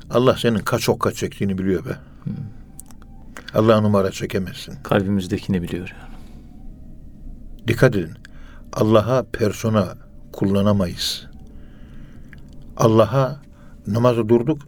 Allah 0.09 0.37
senin 0.37 0.59
kaç 0.59 0.89
okka 0.89 1.11
çektiğini 1.11 1.57
biliyor 1.57 1.85
be. 1.85 1.97
Allah 3.53 3.81
numara 3.81 4.11
çekemezsin. 4.11 4.75
Kalbimizdekini 4.83 5.61
biliyor 5.61 5.93
yani. 6.01 6.13
Dikkat 7.67 7.95
edin. 7.95 8.17
Allah'a 8.73 9.23
persona 9.23 9.97
kullanamayız. 10.31 11.27
Allah'a 12.77 13.41
namaza 13.87 14.29
durduk. 14.29 14.61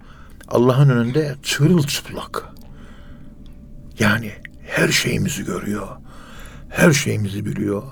Allah'ın 0.47 0.89
önünde 0.89 1.36
çırılçıplak. 1.43 2.45
Yani 3.99 4.31
her 4.65 4.88
şeyimizi 4.88 5.45
görüyor. 5.45 5.88
Her 6.69 6.91
şeyimizi 6.91 7.45
biliyor. 7.45 7.84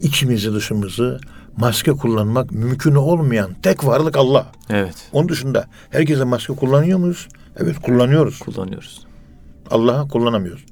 İçimizi 0.00 0.54
dışımızı 0.54 1.20
maske 1.56 1.92
kullanmak 1.92 2.50
mümkün 2.52 2.94
olmayan 2.94 3.54
tek 3.62 3.86
varlık 3.86 4.16
Allah. 4.16 4.52
Evet. 4.70 4.94
Onun 5.12 5.28
dışında 5.28 5.66
herkese 5.90 6.24
maske 6.24 6.52
kullanıyor 6.52 6.98
muyuz? 6.98 7.28
Evet 7.56 7.78
kullanıyoruz. 7.78 8.38
Kullanıyoruz. 8.38 9.06
Allah'a 9.70 10.08
kullanamıyoruz. 10.08 10.64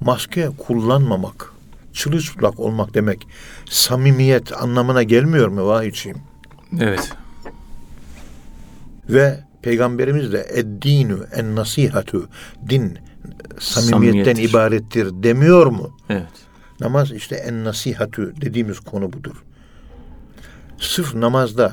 Maske 0.00 0.48
kullanmamak, 0.58 1.52
çırılçıplak 1.92 2.60
olmak 2.60 2.94
demek 2.94 3.26
samimiyet 3.70 4.62
anlamına 4.62 5.02
gelmiyor 5.02 5.48
mu 5.48 5.66
vahiyçiyim? 5.66 6.18
Evet. 6.80 7.12
Ve 9.08 9.46
Peygamberimiz 9.62 10.32
de 10.32 10.46
eddinu 10.50 11.26
en 11.34 11.56
nasihatu 11.56 12.28
din 12.68 12.98
samimiyetten 13.60 14.32
Samimiyettir. 14.32 14.50
ibarettir 14.50 15.22
demiyor 15.22 15.66
mu? 15.66 15.96
Evet. 16.08 16.26
Namaz 16.80 17.12
işte 17.12 17.36
en 17.36 17.64
nasihatu 17.64 18.40
dediğimiz 18.40 18.80
konu 18.80 19.12
budur. 19.12 19.44
Sırf 20.78 21.14
namazda 21.14 21.72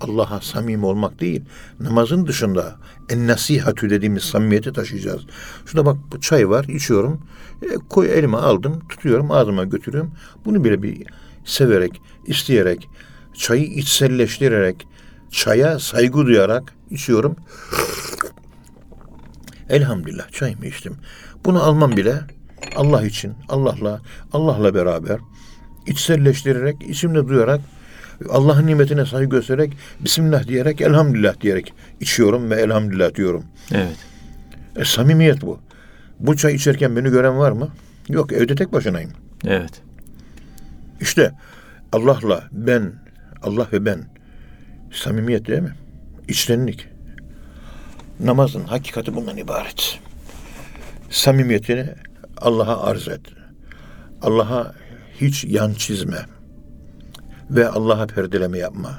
Allah'a 0.00 0.40
samimi 0.40 0.86
olmak 0.86 1.20
değil, 1.20 1.42
namazın 1.80 2.26
dışında 2.26 2.76
en 3.08 3.26
nasihatü 3.26 3.90
dediğimiz 3.90 4.22
samimiyeti 4.22 4.72
taşıyacağız. 4.72 5.22
Şurada 5.66 5.86
bak 5.86 5.96
bu 6.12 6.20
çay 6.20 6.48
var, 6.48 6.64
içiyorum. 6.64 7.20
E, 7.62 7.74
koy 7.88 8.18
elime 8.18 8.36
aldım, 8.36 8.80
tutuyorum, 8.88 9.30
ağzıma 9.30 9.64
götürüyorum. 9.64 10.12
Bunu 10.44 10.64
bile 10.64 10.82
bir 10.82 11.06
severek, 11.44 12.00
isteyerek, 12.26 12.88
çayı 13.34 13.64
içselleştirerek, 13.64 14.86
çaya 15.30 15.78
saygı 15.78 16.26
duyarak 16.26 16.74
içiyorum. 16.90 17.36
Elhamdülillah 19.70 20.30
çayımı 20.30 20.66
içtim. 20.66 20.96
Bunu 21.44 21.62
almam 21.62 21.96
bile 21.96 22.14
Allah 22.76 23.06
için, 23.06 23.34
Allah'la, 23.48 24.00
Allah'la 24.32 24.74
beraber 24.74 25.18
içselleştirerek, 25.86 26.82
içimde 26.82 27.28
duyarak, 27.28 27.60
Allah'ın 28.30 28.66
nimetine 28.66 29.06
saygı 29.06 29.30
göstererek, 29.30 29.72
Bismillah 30.00 30.48
diyerek, 30.48 30.80
elhamdülillah 30.80 31.40
diyerek 31.40 31.74
içiyorum 32.00 32.50
ve 32.50 32.54
elhamdülillah 32.54 33.14
diyorum. 33.14 33.44
Evet. 33.72 33.96
E, 34.76 34.84
samimiyet 34.84 35.42
bu. 35.42 35.60
Bu 36.20 36.36
çay 36.36 36.54
içerken 36.54 36.96
beni 36.96 37.10
gören 37.10 37.38
var 37.38 37.52
mı? 37.52 37.68
Yok, 38.08 38.32
evde 38.32 38.54
tek 38.54 38.72
başınayım. 38.72 39.10
Evet. 39.46 39.82
İşte 41.00 41.32
Allah'la 41.92 42.44
ben, 42.52 42.92
Allah 43.42 43.66
ve 43.72 43.84
ben 43.84 44.04
samimiyet 44.92 45.48
değil 45.48 45.62
mi? 45.62 45.74
İçtenlik. 46.28 46.88
Namazın 48.20 48.64
hakikati 48.64 49.14
bundan 49.14 49.36
ibaret. 49.36 49.98
Samimiyetini 51.10 51.88
Allah'a 52.36 52.82
arz 52.82 53.08
et. 53.08 53.20
Allah'a 54.22 54.74
hiç 55.20 55.44
yan 55.44 55.72
çizme. 55.72 56.18
Ve 57.50 57.68
Allah'a 57.68 58.06
perdeleme 58.06 58.58
yapma. 58.58 58.90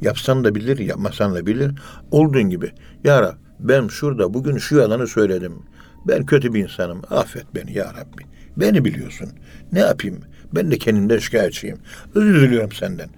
Yapsan 0.00 0.44
da 0.44 0.54
bilir, 0.54 0.78
yapmasan 0.78 1.34
da 1.34 1.46
bilir. 1.46 1.72
Olduğun 2.10 2.50
gibi. 2.50 2.72
Ya 3.04 3.22
Rab, 3.22 3.36
ben 3.60 3.88
şurada 3.88 4.34
bugün 4.34 4.58
şu 4.58 4.76
yalanı 4.76 5.06
söyledim. 5.06 5.62
Ben 6.06 6.26
kötü 6.26 6.54
bir 6.54 6.62
insanım. 6.62 7.02
Affet 7.10 7.54
beni 7.54 7.72
ya 7.72 7.84
Rabbi. 7.84 8.22
Beni 8.56 8.84
biliyorsun. 8.84 9.28
Ne 9.72 9.80
yapayım? 9.80 10.20
Ben 10.54 10.70
de 10.70 10.78
kendimden 10.78 11.18
şikayetçiyim. 11.18 11.78
Özür 12.14 12.40
diliyorum 12.40 12.72
senden. 12.72 13.08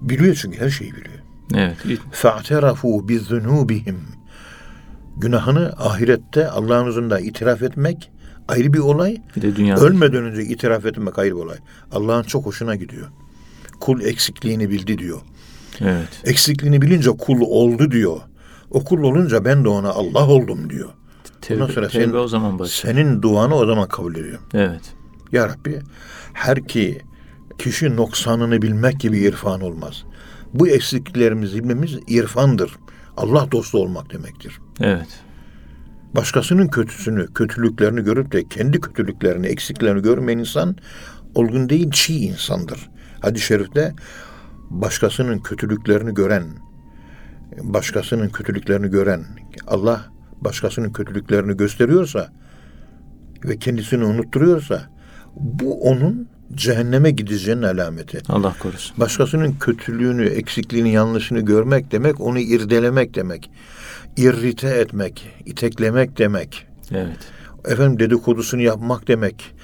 Biliyor 0.00 0.34
çünkü 0.34 0.60
her 0.60 0.70
şeyi 0.70 0.92
biliyor. 0.92 1.18
Evet. 1.55 1.75
فَاَعْتَرَفُوا 2.13 3.07
بِذُنُوبِهِمْ 3.07 3.95
Günahını 5.17 5.73
ahirette 5.77 6.47
Allah'ın 6.47 6.85
huzurunda 6.85 7.19
itiraf 7.19 7.63
etmek 7.63 8.11
ayrı 8.47 8.73
bir 8.73 8.79
olay. 8.79 9.17
Bir 9.35 9.41
de 9.41 9.55
dünya. 9.55 9.77
Ölmeden 9.77 10.23
önce 10.23 10.43
itiraf 10.43 10.85
etmek 10.85 11.19
ayrı 11.19 11.35
bir 11.35 11.41
olay. 11.41 11.57
Allah'ın 11.91 12.23
çok 12.23 12.45
hoşuna 12.45 12.75
gidiyor. 12.75 13.07
Kul 13.79 14.01
eksikliğini 14.01 14.69
bildi 14.69 14.97
diyor. 14.97 15.21
Evet. 15.81 16.21
Eksikliğini 16.23 16.81
bilince 16.81 17.09
kul 17.09 17.41
oldu 17.41 17.91
diyor. 17.91 18.17
O 18.71 18.83
kul 18.83 19.03
olunca 19.03 19.45
ben 19.45 19.63
de 19.63 19.69
ona 19.69 19.89
Allah 19.89 20.27
oldum 20.27 20.69
diyor. 20.69 20.89
Ondan 20.89 21.67
Tevbe, 21.67 21.73
sonra 21.73 21.87
tevbe 21.87 22.03
senin- 22.05 22.13
o 22.17 22.27
zaman 22.27 22.59
başlıyor. 22.59 22.95
Senin 22.95 23.21
duanı 23.21 23.55
o 23.55 23.65
zaman 23.65 23.87
kabul 23.87 24.15
ediyor. 24.15 24.39
Evet. 24.53 24.81
Ya 25.31 25.49
Rabbi 25.49 25.79
her 26.33 26.67
ki 26.67 27.01
kişi 27.57 27.95
noksanını 27.95 28.61
bilmek 28.61 28.99
gibi 28.99 29.19
irfan 29.19 29.61
olmaz. 29.61 30.03
Bu 30.54 30.68
eksikliklerimizi 30.68 31.58
bilmemiz 31.58 31.98
irfandır. 32.08 32.76
Allah 33.16 33.52
dostu 33.52 33.78
olmak 33.78 34.12
demektir. 34.12 34.58
Evet. 34.80 35.20
Başkasının 36.14 36.68
kötüsünü, 36.68 37.26
kötülüklerini 37.34 38.04
görüp 38.04 38.32
de 38.32 38.48
kendi 38.48 38.80
kötülüklerini, 38.80 39.46
eksiklerini 39.46 40.02
görmeyen 40.02 40.38
insan 40.38 40.76
olgun 41.34 41.68
değil, 41.68 41.90
çiğ 41.90 42.14
insandır. 42.14 42.90
Hadis-i 43.20 43.46
şerifte 43.46 43.94
başkasının 44.70 45.38
kötülüklerini 45.38 46.14
gören, 46.14 46.44
başkasının 47.62 48.28
kötülüklerini 48.28 48.90
gören, 48.90 49.24
Allah 49.66 50.12
başkasının 50.40 50.92
kötülüklerini 50.92 51.56
gösteriyorsa 51.56 52.32
ve 53.44 53.58
kendisini 53.58 54.04
unutturuyorsa 54.04 54.82
bu 55.36 55.82
onun 55.82 56.28
cehenneme 56.54 57.10
gideceğinin 57.10 57.62
alameti. 57.62 58.22
Allah 58.28 58.56
korusun. 58.58 58.96
Başkasının 58.98 59.52
kötülüğünü, 59.52 60.26
eksikliğini, 60.26 60.92
yanlışını 60.92 61.40
görmek 61.40 61.92
demek, 61.92 62.20
onu 62.20 62.38
irdelemek 62.38 63.14
demek. 63.14 63.50
İrrite 64.16 64.68
etmek, 64.68 65.30
iteklemek 65.46 66.18
demek. 66.18 66.66
Evet. 66.90 67.18
Efendim 67.64 67.98
dedikodusunu 67.98 68.62
yapmak 68.62 69.08
demek. 69.08 69.54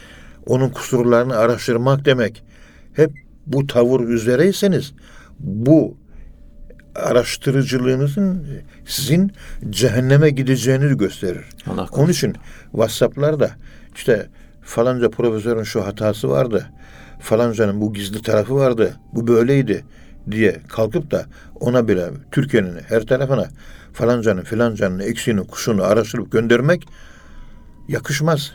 Onun 0.46 0.68
kusurlarını 0.68 1.36
araştırmak 1.36 2.04
demek. 2.04 2.44
Hep 2.92 3.10
bu 3.46 3.66
tavır 3.66 4.00
üzereyseniz 4.00 4.92
bu 5.40 5.96
araştırıcılığınızın 6.94 8.46
sizin 8.86 9.32
cehenneme 9.70 10.30
gideceğini 10.30 10.96
gösterir. 10.96 11.44
Allah 11.66 11.86
korusun. 11.86 12.02
Onun 12.02 12.12
için 12.12 12.36
WhatsApp'larda 12.72 13.50
işte 13.96 14.28
falanca 14.68 15.10
profesörün 15.10 15.62
şu 15.62 15.86
hatası 15.86 16.28
vardı. 16.28 16.66
Falancanın 17.20 17.80
bu 17.80 17.92
gizli 17.92 18.22
tarafı 18.22 18.54
vardı. 18.54 18.94
Bu 19.12 19.26
böyleydi 19.26 19.84
diye 20.30 20.60
kalkıp 20.68 21.10
da 21.10 21.26
ona 21.60 21.88
bile 21.88 22.10
Türkiye'nin 22.32 22.78
her 22.88 23.02
tarafına 23.02 23.48
falancanın 23.92 24.42
filancanın 24.42 24.98
eksiğini 24.98 25.46
kuşunu 25.46 25.82
araştırıp 25.82 26.32
göndermek 26.32 26.88
yakışmaz. 27.88 28.52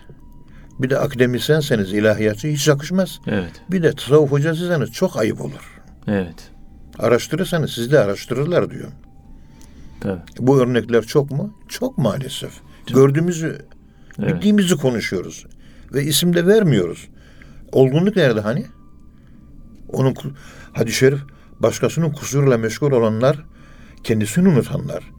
Bir 0.79 0.89
de 0.89 0.97
akademisyenseniz 0.97 1.93
ilahiyatçı 1.93 2.47
hiç 2.47 2.67
yakışmaz. 2.67 3.19
Evet. 3.27 3.51
Bir 3.71 3.83
de 3.83 3.91
tasavvuf 3.91 4.31
hocasıysanız 4.31 4.91
çok 4.91 5.17
ayıp 5.17 5.41
olur. 5.41 5.81
Evet. 6.07 6.51
Araştırırsanız 6.99 7.71
siz 7.71 7.91
de 7.91 7.99
araştırırlar 7.99 8.69
diyor. 8.69 8.91
Tabii. 9.99 10.19
Bu 10.39 10.61
örnekler 10.61 11.01
çok 11.01 11.31
mu? 11.31 11.53
Çok 11.69 11.97
maalesef. 11.97 12.51
Gördüğümüzü, 12.93 13.65
Evet. 14.19 14.35
bildiğimizi 14.35 14.75
konuşuyoruz. 14.75 15.45
Ve 15.93 16.03
isim 16.03 16.33
de 16.33 16.47
vermiyoruz. 16.47 17.07
Olgunluk 17.71 18.15
nerede 18.15 18.39
hani? 18.39 18.65
Onun 19.89 20.15
hadis-i 20.73 20.97
şerif 20.97 21.19
başkasının 21.59 22.11
kusuruyla 22.11 22.57
meşgul 22.57 22.91
olanlar 22.91 23.45
kendisini 24.03 24.47
unutanlar. 24.47 25.11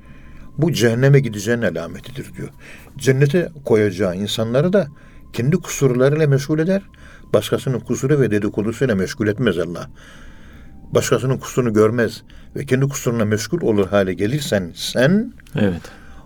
Bu 0.59 0.73
cehenneme 0.73 1.21
gideceğin 1.21 1.63
alametidir 1.63 2.35
diyor. 2.35 2.49
Cennete 2.97 3.53
koyacağı 3.65 4.17
insanları 4.17 4.73
da 4.73 4.89
kendi 5.33 5.57
kusurlarıyla 5.57 6.27
meşgul 6.29 6.59
eder. 6.59 6.83
Başkasının 7.35 7.81
kusuru 7.81 8.21
ve 8.21 8.31
dedikodusuyla 8.31 8.95
meşgul 8.95 9.27
etmez 9.29 9.59
Allah. 9.59 9.91
Başkasının 10.95 11.39
kusurunu 11.39 11.73
görmez 11.73 12.23
ve 12.57 12.67
kendi 12.67 12.89
kusuruna 12.89 13.25
meşgul 13.25 13.61
olur 13.61 13.89
hale 13.89 14.15
gelirsen 14.15 14.73
sen 14.75 15.33
Evet. 15.55 15.83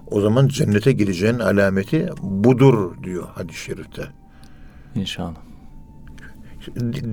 o 0.06 0.20
zaman 0.20 0.48
cennete 0.48 0.92
gireceğin 0.92 1.38
alameti 1.38 2.08
budur 2.20 3.02
diyor 3.02 3.28
hadis-i 3.34 3.60
şerifte. 3.60 4.02
İnşallah. 5.00 5.34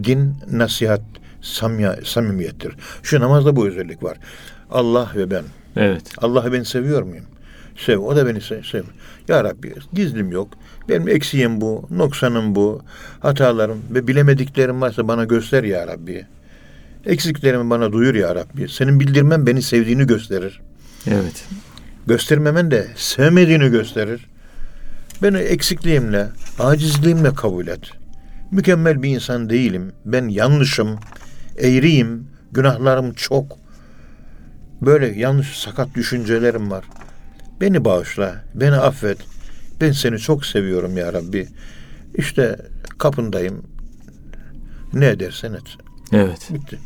Din, 0.04 0.36
nasihat, 0.52 1.02
samya, 1.42 2.00
samimiyettir. 2.04 2.74
Şu 3.04 3.20
namazda 3.20 3.56
bu 3.56 3.68
özellik 3.68 4.04
var. 4.04 4.18
Allah 4.72 5.12
ve 5.16 5.32
ben. 5.32 5.44
Evet. 5.76 6.02
Allah'ı 6.18 6.54
ben 6.54 6.64
seviyor 6.64 7.04
muyum? 7.04 7.26
Sev, 7.78 7.98
o 7.98 8.16
da 8.16 8.28
beni 8.28 8.42
sev. 8.42 8.64
sev. 8.64 8.84
Ya 9.28 9.44
Rabbi 9.44 9.74
gizlim 9.94 10.32
yok. 10.32 10.48
Benim 10.90 11.08
eksiğim 11.08 11.62
bu, 11.62 11.88
noksanım 11.92 12.56
bu, 12.56 12.82
hatalarım 13.20 13.82
ve 13.90 14.08
bilemediklerim 14.08 14.82
varsa 14.82 15.08
bana 15.08 15.24
göster 15.24 15.64
ya 15.64 15.88
Rabbi. 15.88 16.26
Eksiklerimi 17.06 17.70
bana 17.70 17.92
duyur 17.92 18.16
ya 18.16 18.36
Rabbi. 18.36 18.70
Senin 18.70 19.00
bildirmen 19.00 19.46
beni 19.48 19.62
sevdiğini 19.62 20.08
gösterir. 20.08 20.62
Evet. 21.08 21.48
Göstermemen 22.08 22.72
de 22.72 22.88
sevmediğini 22.96 23.70
gösterir. 23.70 24.28
Beni 25.26 25.38
eksikliğimle, 25.38 26.28
acizliğimle 26.60 27.34
kabul 27.34 27.68
et. 27.68 27.92
Mükemmel 28.52 29.04
bir 29.04 29.10
insan 29.10 29.50
değilim. 29.50 29.92
Ben 30.06 30.28
yanlışım, 30.28 31.00
eğriyim, 31.58 32.28
günahlarım 32.52 33.14
çok. 33.14 33.58
Böyle 34.82 35.08
yanlış, 35.20 35.60
sakat 35.60 35.96
düşüncelerim 35.96 36.72
var. 36.72 36.86
Beni 37.62 37.86
bağışla, 37.86 38.44
beni 38.56 38.76
affet. 38.76 39.18
Ben 39.82 39.92
seni 39.92 40.20
çok 40.20 40.46
seviyorum 40.46 40.98
ya 40.98 41.14
Rabbi. 41.14 41.48
İşte 42.16 42.60
kapındayım. 42.98 43.64
Ne 44.94 45.08
edersen 45.08 45.54
et. 45.54 45.78
Evet. 46.12 46.50
Bitti. 46.54 46.80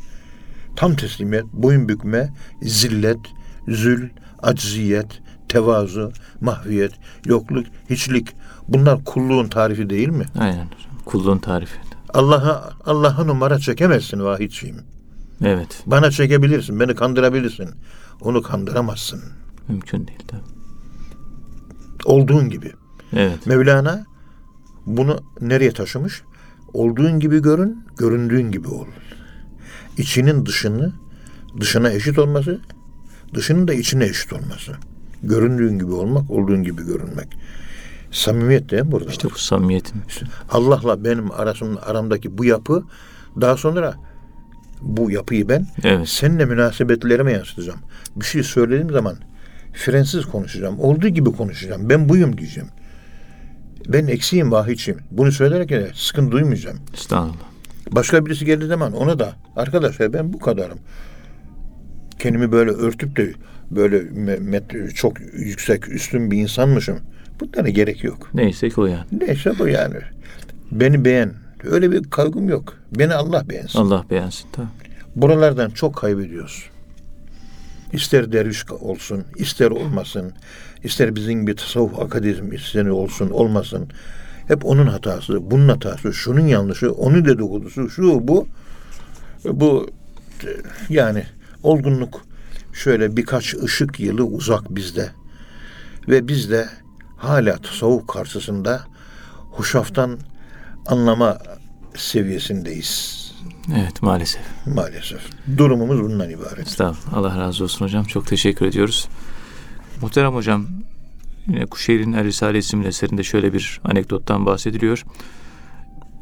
Tam 0.76 0.96
teslimiyet, 0.96 1.46
boyun 1.46 1.90
bükme, 1.90 2.34
zillet, 2.62 3.20
zül, 3.68 4.10
acziyet, 4.42 5.22
tevazu, 5.50 6.12
mahviyet, 6.42 6.92
yokluk, 7.26 7.66
hiçlik. 7.90 8.36
Bunlar 8.68 9.04
kulluğun 9.06 9.48
tarifi 9.48 9.90
değil 9.90 10.10
mi? 10.10 10.26
Aynen. 10.40 10.68
Kulluğun 11.06 11.38
tarifi. 11.38 11.80
Allah'a 12.14 12.74
Allah'a 12.86 13.24
numara 13.24 13.60
çekemezsin 13.60 14.20
vahidciğim. 14.20 14.78
Evet. 15.44 15.84
Bana 15.86 16.12
çekebilirsin, 16.12 16.80
beni 16.80 16.96
kandırabilirsin. 16.96 17.70
Onu 18.22 18.42
kandıramazsın. 18.42 19.22
Mümkün 19.68 20.08
değil 20.08 20.20
tabii. 20.28 20.42
Olduğun 22.06 22.50
gibi. 22.50 22.72
Evet. 23.14 23.46
Mevlana 23.46 24.06
bunu 24.86 25.20
nereye 25.42 25.72
taşımış? 25.72 26.24
Olduğun 26.74 27.20
gibi 27.20 27.42
görün, 27.42 27.86
göründüğün 27.98 28.52
gibi 28.52 28.68
ol. 28.68 28.86
İçinin 29.98 30.46
dışını, 30.46 30.94
dışına 31.60 31.92
eşit 31.92 32.20
olması, 32.20 32.62
dışının 33.34 33.68
da 33.68 33.74
içine 33.74 34.06
eşit 34.06 34.34
olması. 34.34 34.76
Göründüğün 35.24 35.80
gibi 35.80 35.92
olmak, 35.92 36.32
olduğun 36.32 36.64
gibi 36.64 36.86
görünmek. 36.86 37.28
Samimiyet 38.12 38.70
de 38.72 38.92
burada. 38.92 39.10
İşte 39.10 39.28
bu 39.30 39.38
samimiyetin. 39.38 40.02
Allah'la 40.52 41.04
benim 41.04 41.32
arasım, 41.32 41.78
aramdaki 41.86 42.38
bu 42.38 42.46
yapı 42.46 42.84
daha 43.42 43.58
sonra 43.58 43.94
bu 44.82 45.12
yapıyı 45.12 45.50
ben 45.50 45.68
Evet. 45.84 46.10
seninle 46.10 46.46
münasebetlerime 46.46 47.32
yansıtacağım. 47.32 47.80
Bir 48.16 48.26
şey 48.26 48.44
söylediğim 48.44 48.90
zaman 48.90 49.16
frensiz 49.74 50.26
konuşacağım. 50.26 50.80
Olduğu 50.80 51.08
gibi 51.08 51.32
konuşacağım. 51.32 51.90
Ben 51.90 52.10
buyum 52.10 52.38
diyeceğim. 52.38 52.70
Ben 53.88 54.08
eksiğim, 54.08 54.52
vahiyçiyim. 54.52 55.00
Bunu 55.12 55.32
söylerken 55.32 55.82
de 55.82 55.92
sıkıntı 55.94 56.32
duymayacağım. 56.32 56.78
Estağfurullah. 56.94 57.50
Başka 57.92 58.26
birisi 58.26 58.46
geldiği 58.46 58.68
zaman 58.68 58.94
ona 58.94 59.20
da 59.20 59.34
arkadaşlar 59.56 60.14
ben 60.14 60.34
bu 60.34 60.40
kadarım. 60.40 60.80
Kendimi 62.20 62.52
böyle 62.52 62.72
örtüp 62.72 63.18
de 63.18 63.34
böyle 63.72 63.98
met- 64.38 64.94
çok 64.94 65.20
yüksek, 65.34 65.90
üstün 65.90 66.32
bir 66.32 66.38
insanmışım. 66.38 67.00
Bunlara 67.40 67.70
gerek 67.70 68.04
yok. 68.04 68.30
Neyse 68.34 68.70
o 68.78 68.86
yani. 68.86 69.06
Neyse 69.12 69.54
bu 69.60 69.68
yani. 69.68 69.96
Beni 70.72 71.06
beğen. 71.06 71.34
Öyle 71.64 71.92
bir 71.92 72.04
kaygım 72.04 72.50
yok. 72.50 72.78
Beni 72.92 73.14
Allah 73.14 73.50
beğensin. 73.50 73.80
Allah 73.80 74.06
beğensin. 74.10 74.48
Tamam. 74.52 74.72
Buralardan 75.16 75.70
çok 75.70 75.96
kaybediyoruz. 75.96 76.66
İster 77.94 78.32
derviş 78.32 78.72
olsun, 78.72 79.24
ister 79.36 79.72
olmasın, 79.72 80.34
ister 80.84 81.16
bizim 81.16 81.48
bir 81.48 81.56
tasavvuf 81.58 82.00
akademisyen'i 82.00 82.92
olsun, 82.92 83.30
olmasın. 83.30 83.88
Hep 84.48 84.66
onun 84.66 84.88
hatası, 84.88 85.52
bunun 85.52 85.70
hatası, 85.70 86.14
şunun 86.14 86.48
yanlışı, 86.48 86.92
onun 86.92 87.26
dedikodusu, 87.26 87.90
şu 87.90 88.28
bu. 88.28 88.48
Bu 89.46 89.90
yani 90.90 91.24
olgunluk 91.64 92.22
şöyle 92.74 93.18
birkaç 93.18 93.54
ışık 93.54 94.00
yılı 94.00 94.24
uzak 94.24 94.76
bizde. 94.76 95.12
Ve 96.08 96.28
biz 96.28 96.52
de 96.52 96.70
hala 97.18 97.58
tasavvuf 97.58 98.08
karşısında 98.08 98.82
huşaftan 99.52 100.20
anlama 100.86 101.38
seviyesindeyiz. 101.96 103.20
Evet 103.78 104.02
maalesef. 104.02 104.42
Maalesef. 104.66 105.22
Durumumuz 105.58 106.02
bundan 106.04 106.30
ibaret. 106.30 106.68
Estağfurullah. 106.68 107.18
Allah 107.18 107.40
razı 107.40 107.64
olsun 107.64 107.86
hocam. 107.86 108.04
Çok 108.04 108.28
teşekkür 108.28 108.66
ediyoruz. 108.66 109.08
Muhterem 110.02 110.34
hocam 110.34 110.68
yine 111.48 111.66
Kuşehir'in 111.66 112.14
Er 112.14 112.24
Risale 112.24 112.58
isimli 112.58 112.88
eserinde 112.88 113.24
şöyle 113.24 113.54
bir 113.54 113.82
anekdottan 113.84 114.46
bahsediliyor. 114.46 115.06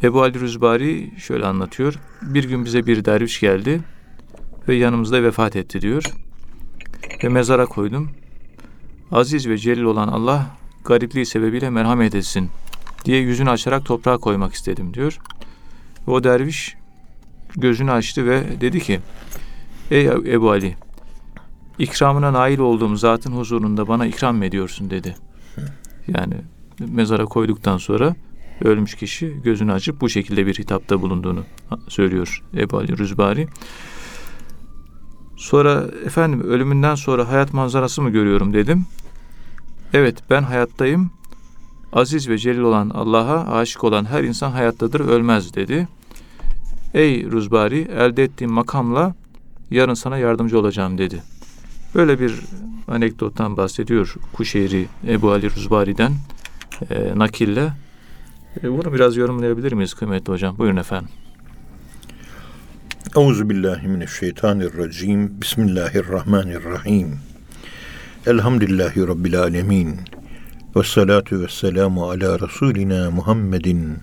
Ebu 0.04 0.22
Ali 0.22 0.40
Rüzbari 0.40 1.12
şöyle 1.18 1.46
anlatıyor. 1.46 2.00
Bir 2.22 2.44
gün 2.44 2.66
bize 2.66 2.86
bir 2.86 3.06
derviş 3.06 3.40
geldi 3.40 3.82
ve 4.68 4.76
yanımızda 4.76 5.24
vefat 5.24 5.56
etti 5.56 5.82
diyor. 5.82 6.04
Ve 7.24 7.30
mezara 7.30 7.66
koydum. 7.66 8.10
Aziz 9.12 9.50
ve 9.50 9.58
celil 9.58 9.84
olan 9.84 10.08
Allah 10.08 10.58
garipliği 10.86 11.26
sebebiyle 11.26 11.70
merhamet 11.70 12.16
etsin 12.16 12.50
diye 13.06 13.22
yüzünü 13.22 13.50
açarak 13.50 13.86
toprağa 13.86 14.18
koymak 14.18 14.54
istedim 14.54 14.94
diyor. 14.94 15.20
Ve 16.08 16.12
o 16.12 16.24
derviş 16.24 16.76
gözünü 17.56 17.92
açtı 17.92 18.26
ve 18.26 18.62
dedi 18.62 18.80
ki 18.80 19.00
Ey 19.92 20.06
Ebu 20.06 20.52
Ali 20.52 20.76
ikramına 21.80 22.34
nail 22.34 22.60
olduğum 22.60 22.96
zatın 22.96 23.32
huzurunda 23.32 23.88
bana 23.88 24.06
ikram 24.06 24.36
mı 24.36 24.46
ediyorsun 24.46 24.90
dedi. 24.90 25.16
Yani 26.08 26.34
mezara 26.80 27.26
koyduktan 27.26 27.78
sonra 27.78 28.16
ölmüş 28.62 28.96
kişi 28.96 29.42
gözünü 29.44 29.74
açıp 29.74 30.02
bu 30.02 30.10
şekilde 30.10 30.46
bir 30.46 30.54
hitapta 30.54 31.02
bulunduğunu 31.02 31.44
söylüyor 31.88 32.44
Ebu 32.58 32.78
Ali 32.78 32.98
Rüzbari. 32.98 33.48
Sonra 35.38 35.86
efendim 36.06 36.42
ölümünden 36.42 36.96
sonra 36.96 37.30
hayat 37.30 37.54
manzarası 37.54 38.02
mı 38.02 38.10
görüyorum 38.10 38.54
dedim. 38.54 38.86
Evet 39.94 40.18
ben 40.30 40.44
hayattayım. 40.44 41.12
Aziz 41.94 42.30
ve 42.30 42.38
celil 42.38 42.60
olan 42.60 42.90
Allah'a 42.90 43.58
aşık 43.58 43.84
olan 43.84 44.06
her 44.06 44.24
insan 44.24 44.52
hayattadır 44.52 45.00
ölmez 45.00 45.54
dedi. 45.54 45.88
Ey 46.94 47.32
Ruzbari 47.32 47.80
elde 47.80 48.24
ettiğim 48.24 48.52
makamla 48.52 49.16
yarın 49.72 49.94
sana 49.94 50.18
yardımcı 50.18 50.60
olacağım 50.60 50.98
dedi. 50.98 51.24
Böyle 51.96 52.20
bir 52.20 52.40
anekdottan 52.88 53.58
bahsediyor 53.58 54.16
Kuşeyri 54.34 54.88
Ebu 55.08 55.32
Ali 55.32 55.56
Ruzbari'den 55.56 56.12
e, 56.90 57.20
nakille. 57.20 57.74
E, 58.64 58.72
bunu 58.72 58.94
biraz 58.94 59.18
yorumlayabilir 59.18 59.72
miyiz 59.72 59.94
kıymetli 59.94 60.34
hocam? 60.34 60.58
Buyurun 60.58 60.78
efendim. 60.78 61.10
Euzu 63.16 63.50
billahi 63.50 63.88
mineşşeytanirracim. 63.88 65.42
Bismillahirrahmanirrahim. 65.42 67.20
Elhamdülillahi 68.28 69.08
rabbil 69.08 69.40
alamin. 69.40 70.00
Ve 70.76 70.84
salatu 70.84 71.42
ve 71.42 71.48
selamu 71.48 72.10
ala 72.10 72.40
Resulina 72.40 73.12
Muhammedin 73.12 73.98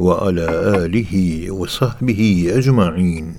ve 0.00 0.12
ala 0.12 0.76
alihi 0.76 1.52
ve 1.62 1.68
sahbihi 1.68 2.52
ecma'in. 2.52 3.34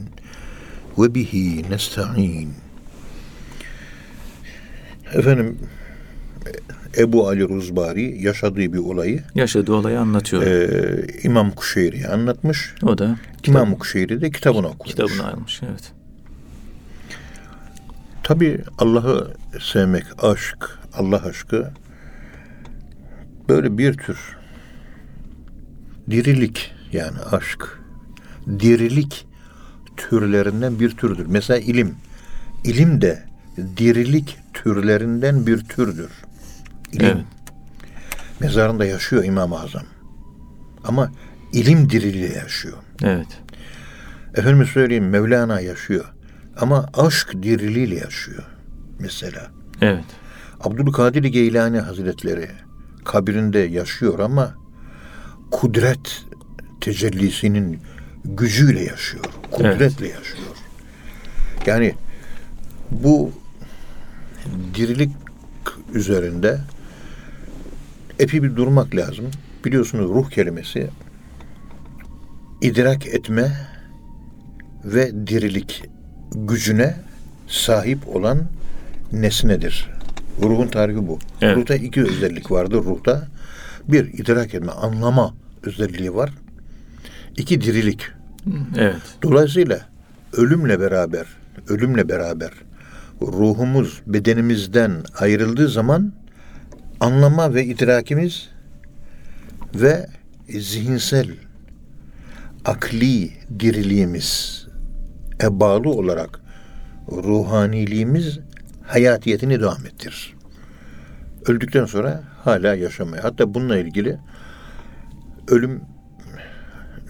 Ve 0.97 1.15
bihi 1.15 1.71
nesta'in. 1.71 2.53
Efendim 5.13 5.57
Ebu 6.97 7.27
Ali 7.27 7.49
Ruzbari 7.49 8.21
yaşadığı 8.23 8.73
bir 8.73 8.77
olayı 8.77 9.23
Yaşadığı 9.35 9.73
olayı 9.73 9.99
anlatıyor. 9.99 10.43
e, 10.43 11.05
İmam 11.23 11.51
Kuşeyri'ye 11.51 12.07
anlatmış. 12.07 12.73
o 12.83 12.97
da 12.97 13.17
İmam 13.47 13.75
Kuşeyri 13.75 14.21
de 14.21 14.31
kitabını 14.31 14.67
okumuş. 14.67 14.87
kitabını 14.91 15.27
almış. 15.31 15.61
Evet. 15.69 15.91
Tabi 18.23 18.61
Allah'ı 18.77 19.33
sevmek, 19.61 20.03
aşk, 20.23 20.79
Allah 20.93 21.23
aşkı 21.25 21.71
böyle 23.49 23.77
bir 23.77 23.93
tür 23.93 24.17
dirilik 26.09 26.71
yani 26.91 27.17
aşk, 27.31 27.79
dirilik 28.59 29.27
türlerinden 29.97 30.79
bir 30.79 30.89
türdür. 30.89 31.25
Mesela 31.29 31.59
ilim, 31.59 31.95
ilim 32.63 33.01
de 33.01 33.23
dirilik 33.77 34.37
türlerinden 34.53 35.47
bir 35.47 35.59
türdür. 35.65 36.09
İlim. 36.91 37.05
Evet. 37.05 37.25
Mezarında 38.39 38.85
yaşıyor 38.85 39.23
İmam-ı 39.23 39.59
Azam. 39.59 39.85
Ama 40.83 41.11
ilim 41.53 41.89
diriliği 41.89 42.35
yaşıyor. 42.35 42.77
Evet. 43.03 43.27
Efendim 44.35 44.65
söyleyeyim 44.65 45.09
Mevlana 45.09 45.59
yaşıyor. 45.59 46.05
Ama 46.59 46.89
aşk 46.93 47.33
diriliğiyle 47.33 47.95
yaşıyor. 47.95 48.43
Mesela. 48.99 49.51
Evet. 49.81 50.05
Abdülkadir 50.61 51.23
Geylani 51.23 51.79
Hazretleri 51.79 52.49
kabirinde 53.05 53.59
yaşıyor 53.59 54.19
ama 54.19 54.55
kudret 55.51 56.25
tecellisinin 56.81 57.79
gücüyle 58.25 58.83
yaşıyor. 58.83 59.25
Kudretle 59.51 60.07
yaşıyor. 60.07 60.47
Yani 61.65 61.95
bu 62.91 63.31
dirilik 64.75 65.11
üzerinde 65.93 66.59
epey 68.19 68.43
bir 68.43 68.55
durmak 68.55 68.95
lazım. 68.95 69.25
Biliyorsunuz 69.65 70.09
ruh 70.09 70.29
kelimesi 70.29 70.89
idrak 72.61 73.07
etme 73.07 73.51
ve 74.85 75.27
dirilik 75.27 75.83
gücüne 76.35 76.95
sahip 77.47 78.15
olan 78.15 78.41
nesnedir. 79.11 79.89
Ruhun 80.41 80.67
tarifi 80.67 81.07
bu. 81.07 81.19
Evet. 81.41 81.57
Ruhta 81.57 81.75
iki 81.75 82.03
özellik 82.03 82.51
vardır 82.51 82.77
ruhta. 82.77 83.27
Bir, 83.87 84.05
idrak 84.13 84.53
etme, 84.53 84.71
anlama 84.71 85.33
özelliği 85.63 86.15
var. 86.15 86.33
İki, 87.37 87.61
dirilik. 87.61 88.01
Evet. 88.77 89.01
Dolayısıyla 89.23 89.79
ölümle 90.33 90.79
beraber, 90.79 91.25
ölümle 91.69 92.09
beraber 92.09 92.51
ruhumuz 93.21 94.01
bedenimizden 94.07 94.91
ayrıldığı 95.19 95.69
zaman 95.69 96.13
anlama 96.99 97.53
ve 97.53 97.65
idrakimiz 97.65 98.49
ve 99.75 100.07
zihinsel 100.49 101.29
akli 102.65 103.31
diriliğimiz 103.59 104.65
e 105.43 105.59
bağlı 105.59 105.89
olarak 105.89 106.39
ruhaniliğimiz 107.11 108.39
hayatiyetini 108.83 109.59
devam 109.61 109.85
ettirir. 109.85 110.33
Öldükten 111.47 111.85
sonra 111.85 112.23
hala 112.43 112.75
yaşamaya. 112.75 113.23
Hatta 113.23 113.53
bununla 113.53 113.77
ilgili 113.77 114.17
ölüm 115.47 115.81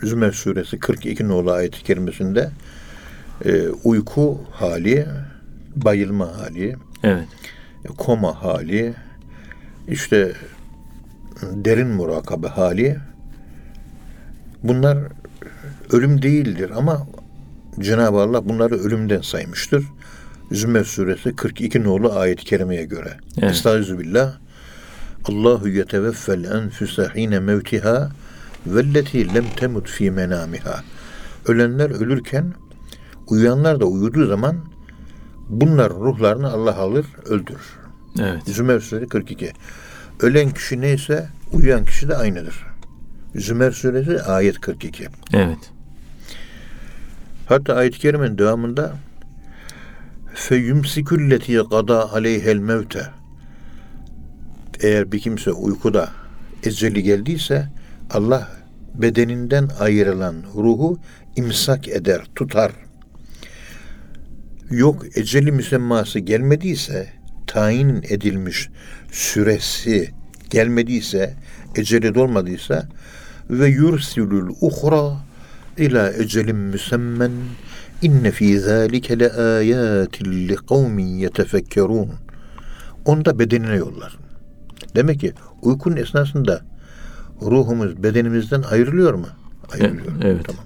Zümer 0.03 0.31
suresi 0.31 0.79
42 0.79 1.27
nolu 1.27 1.51
ayet-i 1.51 1.83
kerimesinde 1.83 2.49
e, 3.45 3.67
uyku 3.67 4.41
hali, 4.51 5.07
bayılma 5.75 6.37
hali, 6.37 6.75
Evet. 7.03 7.27
koma 7.97 8.43
hali, 8.43 8.93
işte 9.87 10.33
derin 11.41 11.87
murakabe 11.87 12.47
hali 12.47 12.97
bunlar 14.63 14.97
ölüm 15.91 16.21
değildir 16.21 16.71
ama 16.75 17.07
Cenab-ı 17.79 18.17
Allah 18.17 18.49
bunları 18.49 18.75
ölümden 18.75 19.21
saymıştır. 19.21 19.85
Zümer 20.51 20.83
suresi 20.83 21.35
42 21.35 21.83
nolu 21.83 22.13
ayet-i 22.13 22.45
kerimeye 22.45 22.83
göre. 22.83 23.17
Evet. 23.37 23.51
Estaizu 23.51 23.99
billah. 23.99 24.37
Allahu 25.25 25.67
yeteveffel 25.69 26.43
enfüse 26.43 27.09
hine 27.15 27.39
mevtiha 27.39 28.11
velleti 28.65 29.33
lem 29.33 29.45
temut 29.55 29.89
fi 29.89 30.11
menamiha. 30.11 30.83
Ölenler 31.47 31.89
ölürken 31.89 32.53
uyuyanlar 33.27 33.79
da 33.79 33.85
uyuduğu 33.85 34.27
zaman 34.27 34.55
bunlar 35.49 35.89
ruhlarını 35.89 36.51
Allah 36.51 36.77
alır, 36.77 37.05
öldürür. 37.25 37.86
Evet. 38.19 38.41
Zümer 38.45 38.79
suresi 38.79 39.07
42. 39.07 39.51
Ölen 40.21 40.51
kişi 40.51 40.81
neyse 40.81 41.29
uyuyan 41.51 41.85
kişi 41.85 42.09
de 42.09 42.15
aynıdır. 42.15 42.65
Zümer 43.35 43.71
suresi 43.71 44.21
ayet 44.21 44.61
42. 44.61 45.07
Evet. 45.33 45.71
Hatta 47.45 47.73
ayet-i 47.75 47.99
kerimenin 47.99 48.37
devamında 48.37 48.95
feyumsikulleti 50.33 51.57
gada 51.57 52.13
aleyhel 52.13 52.57
mevte 52.57 53.09
eğer 54.81 55.11
bir 55.11 55.19
kimse 55.19 55.51
uykuda 55.51 56.09
eceli 56.63 57.03
geldiyse 57.03 57.69
Allah 58.09 58.49
bedeninden 58.93 59.69
ayrılan 59.79 60.35
ruhu 60.55 60.99
imsak 61.35 61.87
eder, 61.87 62.21
tutar. 62.35 62.71
Yok 64.71 65.17
eceli 65.17 65.51
müsemması 65.51 66.19
gelmediyse, 66.19 67.07
tayin 67.57 68.03
edilmiş 68.09 68.69
süresi 69.11 70.11
gelmediyse, 70.49 71.33
eceli 71.75 72.15
dolmadıysa 72.15 72.87
ve 73.49 73.67
yursilul 73.67 74.55
uhra 74.61 75.17
ila 75.77 76.13
ecelin 76.13 76.55
müsemmen 76.55 77.31
inne 78.01 78.31
fi 78.31 78.59
zalike 78.59 79.19
le 79.19 79.31
ayatin 79.31 80.47
li 80.47 80.55
kavmin 80.55 81.17
yetefekkerun. 81.17 82.09
Onu 83.05 83.39
bedenine 83.39 83.75
yollar. 83.75 84.17
Demek 84.95 85.19
ki 85.19 85.33
uykunun 85.61 85.97
esnasında 85.97 86.61
ruhumuz 87.41 88.03
bedenimizden 88.03 88.61
ayrılıyor 88.61 89.13
mu? 89.13 89.27
Ayrılıyor. 89.73 90.11
Evet. 90.23 90.45
Tamam. 90.45 90.63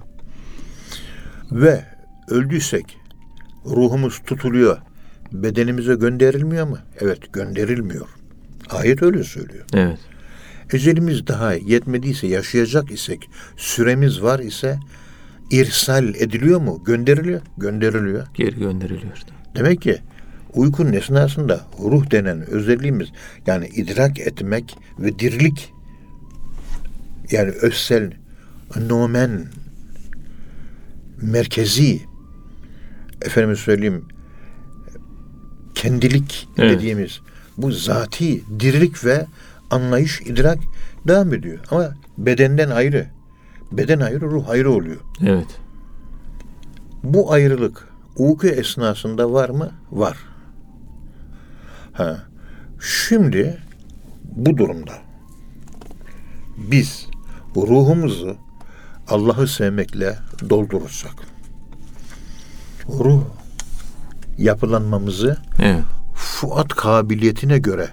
Ve 1.52 1.84
öldüysek 2.28 2.98
ruhumuz 3.66 4.22
tutuluyor. 4.26 4.78
Bedenimize 5.32 5.94
gönderilmiyor 5.94 6.66
mu? 6.66 6.78
Evet 7.00 7.32
gönderilmiyor. 7.32 8.06
Ayet 8.70 9.02
öyle 9.02 9.24
söylüyor. 9.24 9.64
Evet. 9.74 9.98
Ecelimiz 10.72 11.26
daha 11.26 11.54
yetmediyse, 11.54 12.26
yaşayacak 12.26 12.90
isek, 12.90 13.30
süremiz 13.56 14.22
var 14.22 14.38
ise 14.38 14.78
irsal 15.50 16.14
ediliyor 16.14 16.60
mu? 16.60 16.82
Gönderiliyor. 16.86 17.40
Gönderiliyor. 17.58 18.26
Geri 18.34 18.58
gönderiliyor. 18.58 19.18
Demek 19.56 19.82
ki 19.82 19.98
uykunun 20.54 20.92
esnasında 20.92 21.60
ruh 21.78 22.10
denen 22.10 22.50
özelliğimiz 22.50 23.08
yani 23.46 23.66
idrak 23.66 24.18
etmek 24.18 24.76
ve 24.98 25.18
dirlik 25.18 25.72
yani 27.30 27.50
özsel 27.50 28.12
nomen 28.88 29.46
merkezi 31.22 32.00
efendim 33.22 33.56
söyleyeyim 33.56 34.04
kendilik 35.82 36.48
Evet. 36.58 36.78
dediğimiz 36.78 37.20
bu 37.58 37.72
zati 37.72 38.42
dirilik 38.60 39.04
ve 39.04 39.26
anlayış 39.70 40.20
idrak 40.20 40.58
devam 41.06 41.34
ediyor 41.34 41.58
ama 41.70 41.94
bedenden 42.18 42.70
ayrı 42.70 43.06
beden 43.72 44.00
ayrı 44.00 44.20
ruh 44.20 44.48
ayrı 44.48 44.70
oluyor 44.70 45.00
Evet. 45.26 45.60
bu 47.02 47.32
ayrılık 47.32 47.88
Uyku 48.16 48.46
esnasında 48.46 49.32
var 49.32 49.48
mı? 49.48 49.70
Var. 49.92 50.16
Ha. 51.92 52.22
Şimdi 52.80 53.58
bu 54.24 54.56
durumda 54.56 54.92
biz 56.56 57.06
ruhumuzu 57.56 58.36
Allah'ı 59.08 59.48
sevmekle 59.48 60.18
doldurursak 60.50 61.14
ruh 62.88 63.22
yapılanmamızı 64.42 65.36
Evet. 65.58 65.84
Fuat 66.14 66.68
kabiliyetine 66.68 67.58
göre 67.58 67.88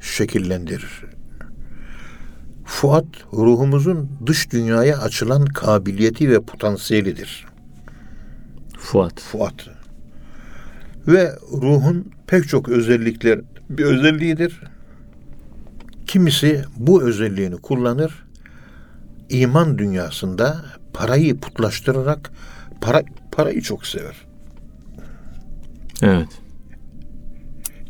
şekillendirir. 0.00 1.04
Fuat 2.64 3.06
ruhumuzun 3.32 4.10
dış 4.26 4.52
dünyaya 4.52 4.98
açılan 4.98 5.44
kabiliyeti 5.44 6.30
ve 6.30 6.40
potansiyelidir. 6.40 7.46
Fuat. 8.78 9.20
Fuat. 9.20 9.68
Ve 11.06 11.32
ruhun 11.52 12.12
pek 12.26 12.48
çok 12.48 12.68
özellikler 12.68 13.40
bir 13.70 13.84
özelliğidir. 13.84 14.60
Kimisi 16.06 16.64
bu 16.76 17.02
özelliğini 17.02 17.56
kullanır. 17.56 18.26
iman 19.28 19.78
dünyasında 19.78 20.64
parayı 20.92 21.40
putlaştırarak 21.40 22.30
para 22.80 23.02
parayı 23.32 23.62
çok 23.62 23.86
sever. 23.86 24.25
Evet. 26.02 26.28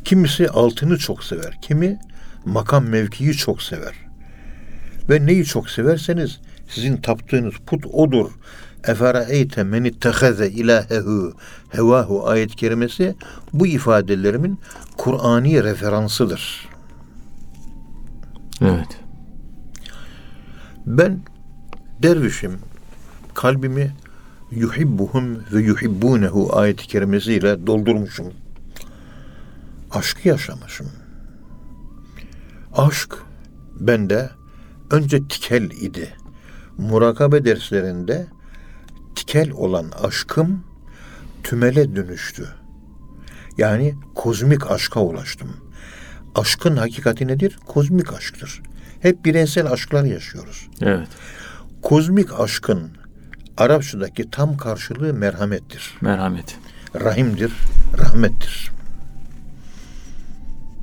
Kimisi 0.04 0.48
altını 0.48 0.98
çok 0.98 1.24
sever. 1.24 1.58
Kimi 1.62 1.98
makam 2.44 2.84
mevkiyi 2.84 3.32
çok 3.32 3.62
sever. 3.62 3.94
Ve 5.10 5.26
neyi 5.26 5.44
çok 5.44 5.70
severseniz 5.70 6.40
sizin 6.68 6.96
taptığınız 6.96 7.54
put 7.66 7.86
odur. 7.86 8.30
Eferaeyte 8.84 9.64
men 9.64 9.84
ittehaze 9.84 10.48
ilahehu 10.48 11.34
hevahu 11.68 12.28
ayet 12.28 12.56
kerimesi 12.56 13.14
bu 13.52 13.66
ifadelerimin 13.66 14.60
Kur'ani 14.96 15.64
referansıdır. 15.64 16.68
Evet. 18.60 19.00
Ben 20.86 21.20
dervişim 22.02 22.58
kalbimi 23.34 23.92
yuhibbuhum 24.50 25.44
ve 25.52 25.62
yuhibbunehu 25.62 26.56
ayet-i 26.56 26.86
kerimesiyle 26.86 27.66
doldurmuşum. 27.66 28.32
Aşkı 29.90 30.28
yaşamışım. 30.28 30.86
Aşk 32.72 33.18
bende 33.80 34.30
önce 34.90 35.28
tikel 35.28 35.70
idi. 35.70 36.16
Murakabe 36.78 37.44
derslerinde 37.44 38.26
tikel 39.14 39.50
olan 39.50 39.90
aşkım 40.02 40.64
tümele 41.42 41.96
dönüştü. 41.96 42.48
Yani 43.58 43.94
kozmik 44.14 44.70
aşka 44.70 45.00
ulaştım. 45.00 45.56
Aşkın 46.34 46.76
hakikati 46.76 47.26
nedir? 47.26 47.58
Kozmik 47.66 48.12
aşktır. 48.12 48.62
Hep 49.00 49.24
bireysel 49.24 49.72
aşklar 49.72 50.04
yaşıyoruz. 50.04 50.68
Evet. 50.82 51.08
Kozmik 51.82 52.40
aşkın 52.40 52.90
Arapçadaki 53.56 54.30
tam 54.30 54.56
karşılığı 54.56 55.14
merhamettir. 55.14 55.94
Merhamet. 56.00 56.58
Rahimdir, 56.94 57.52
rahmettir. 57.98 58.72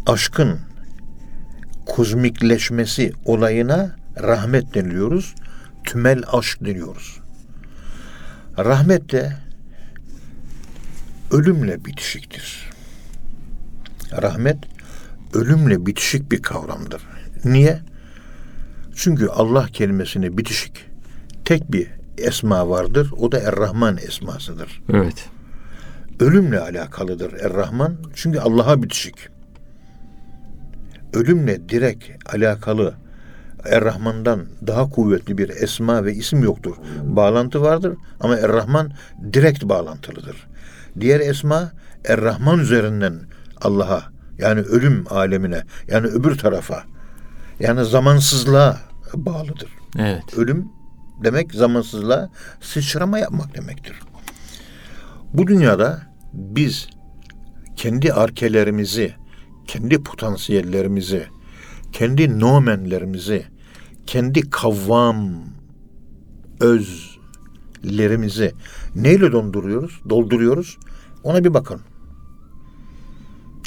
Aşkın 0.06 0.60
kozmikleşmesi 1.86 3.14
olayına 3.26 3.96
rahmet 4.22 4.74
deniliyoruz. 4.74 5.36
Tümel 5.84 6.24
aşk 6.32 6.66
deniyoruz. 6.66 7.20
Rahmet 8.58 9.12
de 9.12 9.38
ölümle 11.32 11.86
bitişiktir. 11.86 12.70
Rahmet 14.22 14.58
ölümle 15.34 15.86
bitişik 15.86 16.32
bir 16.32 16.42
kavramdır. 16.42 17.02
Niye? 17.46 17.80
Çünkü 18.96 19.28
Allah 19.28 19.68
kelimesine 19.68 20.38
bitişik 20.38 20.86
tek 21.46 21.72
bir 21.72 22.03
esma 22.17 22.69
vardır. 22.69 23.12
O 23.17 23.32
da 23.32 23.39
Er-Rahman 23.39 23.97
esmasıdır. 23.97 24.82
Evet. 24.93 25.30
Ölümle 26.19 26.60
alakalıdır 26.60 27.34
Er-Rahman. 27.34 27.95
Çünkü 28.13 28.39
Allah'a 28.39 28.84
bitişik. 28.84 29.15
Ölümle 31.13 31.69
direkt 31.69 32.34
alakalı 32.36 32.93
Er-Rahman'dan 33.65 34.45
daha 34.67 34.89
kuvvetli 34.89 35.38
bir 35.38 35.49
esma 35.49 36.06
ve 36.06 36.13
isim 36.13 36.43
yoktur. 36.43 36.76
Bağlantı 37.04 37.62
vardır 37.62 37.93
ama 38.19 38.38
Er-Rahman 38.38 38.91
direkt 39.34 39.63
bağlantılıdır. 39.63 40.47
Diğer 40.99 41.19
esma 41.19 41.71
Er-Rahman 42.06 42.60
üzerinden 42.60 43.19
Allah'a 43.62 44.04
yani 44.38 44.60
ölüm 44.62 45.06
alemine 45.10 45.63
yani 45.88 46.08
öbür 46.08 46.38
tarafa 46.38 46.84
yani 47.60 47.86
zamansızlığa 47.86 48.78
bağlıdır. 49.13 49.69
Evet. 49.99 50.38
Ölüm 50.38 50.65
demek 51.24 51.54
zamansızlığa 51.54 52.30
sıçrama 52.62 53.20
yapmak 53.20 53.56
demektir. 53.56 54.00
Bu 55.34 55.48
dünyada 55.48 56.02
biz 56.34 56.88
kendi 57.76 58.14
arkelerimizi, 58.14 59.16
kendi 59.68 60.04
potansiyellerimizi, 60.04 61.28
kendi 61.92 62.40
nomenlerimizi, 62.40 63.46
kendi 64.08 64.50
kavvam 64.50 65.44
özlerimizi 66.60 68.54
neyle 68.96 69.32
donduruyoruz, 69.32 70.02
dolduruyoruz? 70.10 70.78
Ona 71.24 71.44
bir 71.44 71.54
bakın. 71.54 71.82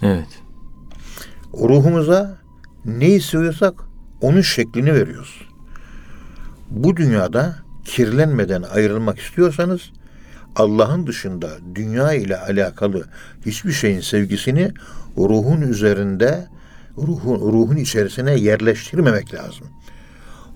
Evet. 0.02 0.42
ruhumuza 1.54 2.38
ne 2.84 3.08
istiyorsak 3.08 3.74
onun 4.20 4.40
şeklini 4.40 4.94
veriyoruz. 4.94 5.45
Bu 6.70 6.96
dünyada 6.96 7.56
kirlenmeden 7.84 8.62
ayrılmak 8.62 9.18
istiyorsanız 9.18 9.80
Allah'ın 10.56 11.06
dışında 11.06 11.48
dünya 11.74 12.12
ile 12.12 12.36
alakalı 12.36 13.04
hiçbir 13.46 13.72
şeyin 13.72 14.00
sevgisini 14.00 14.70
ruhun 15.16 15.60
üzerinde 15.60 16.46
ruhun, 16.98 17.52
ruhun 17.52 17.76
içerisine 17.76 18.34
yerleştirmemek 18.34 19.34
lazım. 19.34 19.66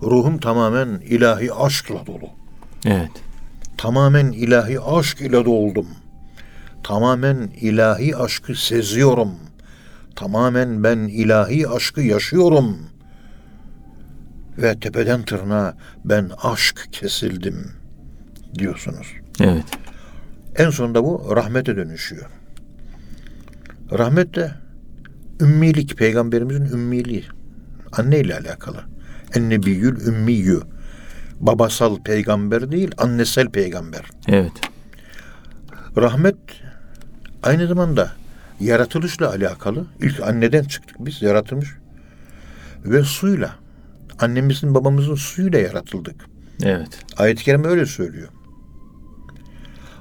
Ruhum 0.01 0.37
tamamen 0.37 0.87
ilahi 0.87 1.53
aşkla 1.53 2.05
dolu. 2.05 2.29
Evet. 2.85 3.11
Tamamen 3.77 4.31
ilahi 4.31 4.81
aşk 4.81 5.21
ile 5.21 5.45
doldum. 5.45 5.87
Tamamen 6.83 7.37
ilahi 7.61 8.17
aşkı 8.17 8.55
seziyorum. 8.55 9.31
Tamamen 10.15 10.83
ben 10.83 10.97
ilahi 10.97 11.69
aşkı 11.69 12.01
yaşıyorum. 12.01 12.77
Ve 14.57 14.79
tepeden 14.79 15.23
tırnağa 15.23 15.77
ben 16.05 16.31
aşk 16.43 16.87
kesildim 16.91 17.71
diyorsunuz. 18.53 19.07
Evet. 19.39 19.65
En 20.55 20.69
sonunda 20.69 21.03
bu 21.03 21.35
rahmete 21.35 21.75
dönüşüyor. 21.75 22.25
Rahmet 23.91 24.35
de 24.35 24.51
ümmilik, 25.41 25.97
peygamberimizin 25.97 26.65
ümmiliği. 26.65 27.25
Anne 27.91 28.19
ile 28.19 28.37
alakalı. 28.37 28.77
Ennebiyyül 29.35 30.07
ümmiyyü. 30.07 30.61
Babasal 31.39 31.97
peygamber 32.03 32.71
değil, 32.71 32.91
annesel 32.97 33.47
peygamber. 33.49 34.01
Evet. 34.27 34.51
Rahmet 35.97 36.35
aynı 37.43 37.67
zamanda 37.67 38.11
yaratılışla 38.59 39.29
alakalı. 39.29 39.85
İlk 40.01 40.19
anneden 40.19 40.63
çıktık 40.63 40.95
biz, 40.99 41.21
yaratılmış. 41.21 41.69
Ve 42.85 43.03
suyla, 43.03 43.55
annemizin 44.19 44.75
babamızın 44.75 45.15
suyuyla 45.15 45.59
yaratıldık. 45.59 46.25
Evet. 46.63 46.99
Ayet-i 47.17 47.43
Kerime 47.43 47.67
öyle 47.67 47.85
söylüyor. 47.85 48.29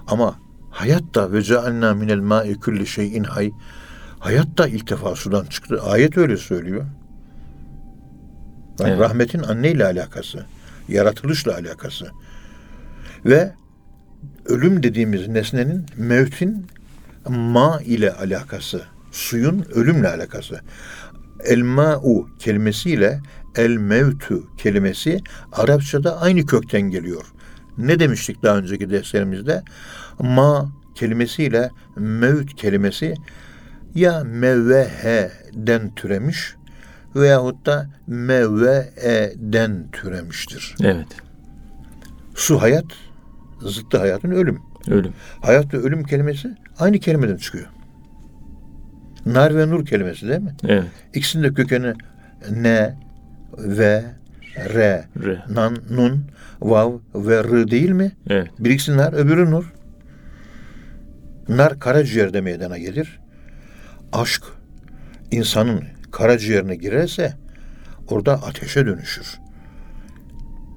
Ama 0.06 0.38
hayat 0.70 1.14
da 1.14 1.32
ve 1.32 1.42
cealna 1.42 1.94
minel 1.94 2.18
ma'i 2.18 2.54
kulli 2.54 2.86
şeyin 2.86 3.24
hay. 3.24 3.50
Hayat 4.18 4.58
da 4.58 4.68
ilk 4.68 4.90
defa 4.90 5.16
sudan 5.16 5.44
çıktı. 5.44 5.82
Ayet 5.82 6.16
öyle 6.18 6.36
söylüyor. 6.36 6.84
Yani 8.80 8.90
Evet. 8.90 9.00
Rahmetin 9.00 9.42
anneyle 9.42 9.84
alakası, 9.84 10.44
yaratılışla 10.88 11.54
alakası. 11.54 12.10
Ve 13.24 13.52
ölüm 14.46 14.82
dediğimiz 14.82 15.28
nesnenin 15.28 15.86
mevtin 15.96 16.66
ma 17.28 17.80
ile 17.84 18.12
alakası, 18.12 18.82
suyun 19.12 19.64
ölümle 19.74 20.08
alakası. 20.08 20.60
El 21.44 21.62
ma'u 21.62 22.28
kelimesiyle 22.38 23.20
el 23.56 23.76
mevtu 23.76 24.56
kelimesi 24.56 25.20
Arapçada 25.52 26.20
aynı 26.20 26.46
kökten 26.46 26.82
geliyor. 26.82 27.24
Ne 27.78 28.00
demiştik 28.00 28.42
daha 28.42 28.56
önceki 28.56 28.90
derslerimizde? 28.90 29.62
Ma 30.18 30.72
kelimesiyle 30.94 31.70
mevt 31.96 32.54
kelimesi 32.54 33.14
ya 33.94 34.24
mevvehe'den 34.24 35.94
türemiş 35.94 36.54
veyahut 37.16 37.66
da 37.66 37.90
mevve'den 38.06 39.90
türemiştir. 39.92 40.74
Evet. 40.82 41.06
Su 42.34 42.62
hayat, 42.62 42.84
zıttı 43.60 43.98
hayatın 43.98 44.30
ölüm. 44.30 44.58
Ölüm. 44.88 45.12
Hayat 45.40 45.74
ve 45.74 45.78
ölüm 45.78 46.04
kelimesi 46.04 46.56
aynı 46.78 46.98
kelimeden 46.98 47.36
çıkıyor. 47.36 47.66
Nar 49.26 49.56
ve 49.56 49.68
nur 49.68 49.86
kelimesi 49.86 50.28
değil 50.28 50.40
mi? 50.40 50.54
Evet. 50.64 50.84
İkisinin 51.14 51.42
de 51.42 51.54
kökeni 51.54 51.94
ne 52.50 52.96
ve 53.58 54.04
re, 54.56 55.04
Re. 55.22 55.42
nan, 55.48 55.76
nun, 55.90 56.26
vav 56.60 56.92
ve 57.14 57.44
rı 57.44 57.70
değil 57.70 57.90
mi? 57.90 58.12
Evet. 58.28 58.50
Birisi 58.58 58.96
nar, 58.96 59.12
öbürü 59.12 59.50
nur. 59.50 59.72
Nar 61.48 61.80
karaciğerde 61.80 62.40
meydana 62.40 62.78
gelir. 62.78 63.20
Aşk 64.12 64.42
insanın 65.30 65.84
karaciğerine 66.10 66.76
girerse 66.76 67.34
orada 68.08 68.32
ateşe 68.32 68.86
dönüşür. 68.86 69.38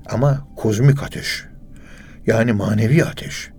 Ama 0.10 0.48
kozmik 0.56 1.04
ateş. 1.04 1.46
Yani 2.26 2.54
manevi 2.54 3.04
ateş. 3.04 3.50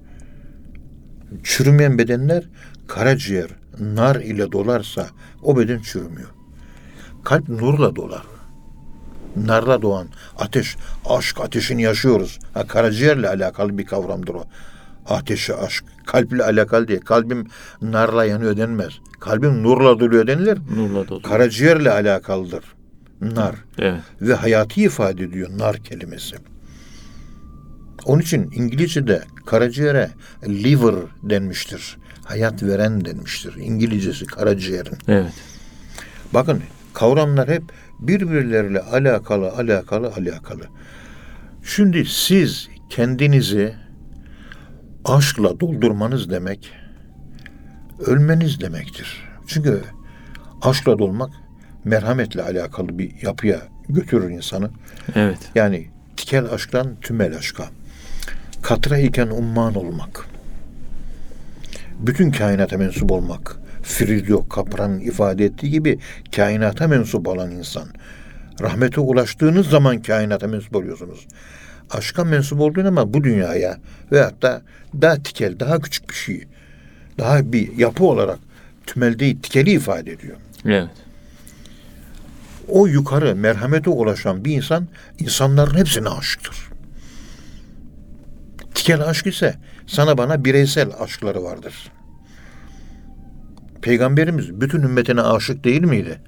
Çürümeyen 1.42 1.98
bedenler 1.98 2.48
karaciğer 2.88 3.50
nar 3.80 4.16
ile 4.16 4.52
dolarsa 4.52 5.06
o 5.42 5.58
beden 5.58 5.78
çürümüyor. 5.78 6.28
Kalp 7.24 7.48
nurla 7.48 7.96
dolar. 7.96 8.22
Narla 9.36 9.82
doğan 9.82 10.06
ateş, 10.38 10.76
aşk 11.04 11.40
ateşini 11.40 11.82
yaşıyoruz. 11.82 12.38
Ha, 12.54 12.66
karaciğerle 12.66 13.28
alakalı 13.28 13.78
bir 13.78 13.86
kavramdır 13.86 14.34
o. 14.34 14.44
Ateşi 15.08 15.54
aşk. 15.54 15.84
Kalple 16.06 16.44
alakalı 16.44 16.88
değil. 16.88 17.00
Kalbim 17.00 17.46
narla 17.82 18.24
yanıyor 18.24 18.56
denmez. 18.56 18.92
Kalbim 19.20 19.62
nurla 19.62 20.00
doluyor 20.00 20.26
denilir. 20.26 20.58
Nurla 20.76 21.08
dolu. 21.08 21.22
Karaciğerle 21.22 21.90
alakalıdır. 21.90 22.64
Nar. 23.20 23.54
Evet. 23.78 24.00
Ve 24.20 24.34
hayatı 24.34 24.80
ifade 24.80 25.24
ediyor 25.24 25.58
nar 25.58 25.76
kelimesi. 25.76 26.36
Onun 28.04 28.22
için 28.22 28.50
İngilizce'de 28.54 29.22
karaciğere 29.46 30.10
liver 30.48 30.94
denmiştir. 31.22 31.96
Hayat 32.24 32.62
veren 32.62 33.04
denmiştir. 33.04 33.54
İngilizcesi 33.54 34.26
karaciğerin. 34.26 34.98
Evet. 35.08 35.32
Bakın 36.34 36.62
kavramlar 36.94 37.48
hep 37.48 37.62
birbirleriyle 38.08 38.80
alakalı, 38.80 39.52
alakalı, 39.52 40.12
alakalı. 40.16 40.64
Şimdi 41.62 42.04
siz 42.04 42.68
kendinizi 42.90 43.74
aşkla 45.04 45.60
doldurmanız 45.60 46.30
demek 46.30 46.72
ölmeniz 48.06 48.60
demektir. 48.60 49.22
Çünkü 49.46 49.80
aşkla 50.62 50.98
dolmak 50.98 51.30
merhametle 51.84 52.42
alakalı 52.42 52.98
bir 52.98 53.22
yapıya 53.22 53.60
götürür 53.88 54.30
insanı. 54.30 54.70
Evet. 55.14 55.38
Yani 55.54 55.88
tikel 56.16 56.44
aşktan 56.52 56.96
tümel 57.00 57.36
aşka. 57.36 57.64
Katra 58.62 58.98
iken 58.98 59.26
umman 59.26 59.74
olmak. 59.74 60.26
Bütün 61.98 62.30
kainata 62.30 62.78
mensup 62.78 63.10
olmak. 63.10 63.56
Friedrich 63.84 64.48
Kapran'ın 64.50 65.00
ifade 65.00 65.44
ettiği 65.44 65.70
gibi 65.70 65.98
kainata 66.36 66.88
mensup 66.88 67.28
olan 67.28 67.50
insan. 67.50 67.88
Rahmete 68.60 69.00
ulaştığınız 69.00 69.66
zaman 69.66 70.02
kainata 70.02 70.46
mensup 70.46 70.76
oluyorsunuz. 70.76 71.26
Aşka 71.90 72.24
mensup 72.24 72.60
olduğun 72.60 72.84
ama 72.84 73.14
bu 73.14 73.24
dünyaya 73.24 73.78
veyahut 74.12 74.42
da 74.42 74.62
daha 75.00 75.22
tikel, 75.22 75.60
daha 75.60 75.80
küçük 75.80 76.08
bir 76.08 76.14
şey, 76.14 76.44
daha 77.18 77.52
bir 77.52 77.76
yapı 77.76 78.04
olarak 78.04 78.38
tümel 78.86 79.18
değil, 79.18 79.38
tikeli 79.42 79.70
ifade 79.70 80.12
ediyor. 80.12 80.36
Evet. 80.64 80.88
O 82.68 82.86
yukarı 82.86 83.36
merhamete 83.36 83.90
ulaşan 83.90 84.44
bir 84.44 84.56
insan 84.56 84.88
insanların 85.18 85.78
hepsine 85.78 86.08
aşıktır. 86.08 86.56
Tikel 88.74 89.02
aşk 89.02 89.26
ise 89.26 89.54
sana 89.86 90.18
bana 90.18 90.44
bireysel 90.44 90.90
aşkları 91.00 91.42
vardır. 91.42 91.90
Peygamberimiz 93.84 94.60
bütün 94.60 94.82
ümmetine 94.82 95.20
aşık 95.22 95.64
değil 95.64 95.82
miydi? 95.82 96.20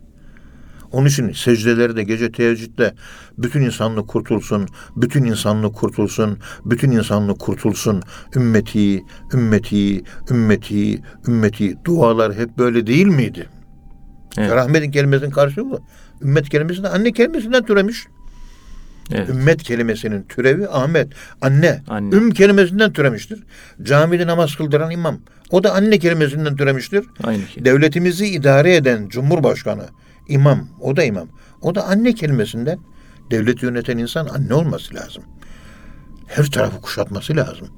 Onun 0.92 1.06
için 1.06 1.32
secdeleri 1.32 1.96
de 1.96 2.02
gece 2.02 2.32
teheccüde 2.32 2.94
bütün 3.38 3.60
insanlık 3.60 4.08
kurtulsun, 4.08 4.66
bütün 4.96 5.24
insanlık 5.24 5.74
kurtulsun, 5.74 6.38
bütün 6.64 6.90
insanlık 6.90 7.38
kurtulsun. 7.38 8.02
Ümmeti, 8.36 9.02
ümmeti, 9.34 10.02
ümmeti, 10.30 11.02
ümmeti 11.28 11.84
dualar 11.84 12.34
hep 12.34 12.58
böyle 12.58 12.86
değil 12.86 13.06
miydi? 13.06 13.48
Evet. 14.38 14.50
Rahmetin 14.50 14.90
kelimesinin 14.90 15.30
karşılığı 15.30 15.70
bu. 15.70 15.80
Ümmet 16.22 16.48
kelimesinden 16.48 16.90
anne 16.90 17.12
kelimesinden 17.12 17.64
türemiş. 17.64 18.06
Evet. 19.12 19.28
Ümmet 19.28 19.62
kelimesinin 19.62 20.22
türevi 20.22 20.68
Ahmet. 20.68 21.08
Anne. 21.40 21.82
Anne. 21.88 22.14
Üm 22.16 22.30
kelimesinden 22.30 22.92
türemiştir. 22.92 23.42
Camide 23.82 24.26
namaz 24.26 24.54
kıldıran 24.56 24.90
imam. 24.90 25.18
O 25.50 25.64
da 25.64 25.72
anne 25.72 25.98
kelimesinden 25.98 26.56
türemiştir. 26.56 27.04
Aynı 27.24 27.42
şey. 27.46 27.64
Devletimizi 27.64 28.26
idare 28.26 28.76
eden 28.76 29.08
Cumhurbaşkanı. 29.08 29.84
imam. 30.28 30.68
O 30.80 30.96
da 30.96 31.04
imam. 31.04 31.28
O 31.62 31.74
da 31.74 31.84
anne 31.84 32.14
kelimesinden. 32.14 32.78
Devleti 33.30 33.64
yöneten 33.64 33.98
insan 33.98 34.26
anne 34.26 34.54
olması 34.54 34.94
lazım. 34.94 35.22
Her 36.26 36.46
tarafı 36.50 36.80
kuşatması 36.80 37.36
lazım. 37.36 37.68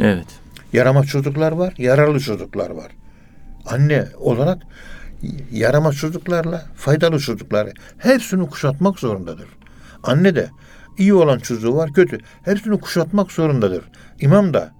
Evet. 0.00 0.26
Yaramaz 0.72 1.06
çocuklar 1.06 1.52
var, 1.52 1.74
yararlı 1.78 2.20
çocuklar 2.20 2.70
var. 2.70 2.92
Anne 3.66 4.08
olarak 4.18 4.62
yaramaz 5.52 5.94
çocuklarla 5.96 6.66
faydalı 6.76 7.18
çocukları 7.18 7.72
hepsini 7.98 8.46
kuşatmak 8.48 8.98
zorundadır. 8.98 9.46
Anne 10.02 10.34
de 10.34 10.50
iyi 10.98 11.14
olan 11.14 11.38
çocuğu 11.38 11.76
var, 11.76 11.92
kötü. 11.92 12.18
Hepsini 12.42 12.80
kuşatmak 12.80 13.32
zorundadır. 13.32 13.84
İmam 14.20 14.54
da 14.54 14.72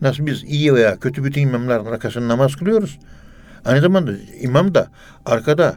nasıl 0.00 0.26
biz 0.26 0.44
iyi 0.44 0.74
veya 0.74 0.96
kötü 1.00 1.24
bütün 1.24 1.42
imamların 1.42 1.86
arkasında 1.86 2.28
namaz 2.28 2.56
kılıyoruz. 2.56 2.98
Aynı 3.64 3.80
zamanda 3.80 4.12
imam 4.40 4.74
da 4.74 4.88
arkada 5.26 5.76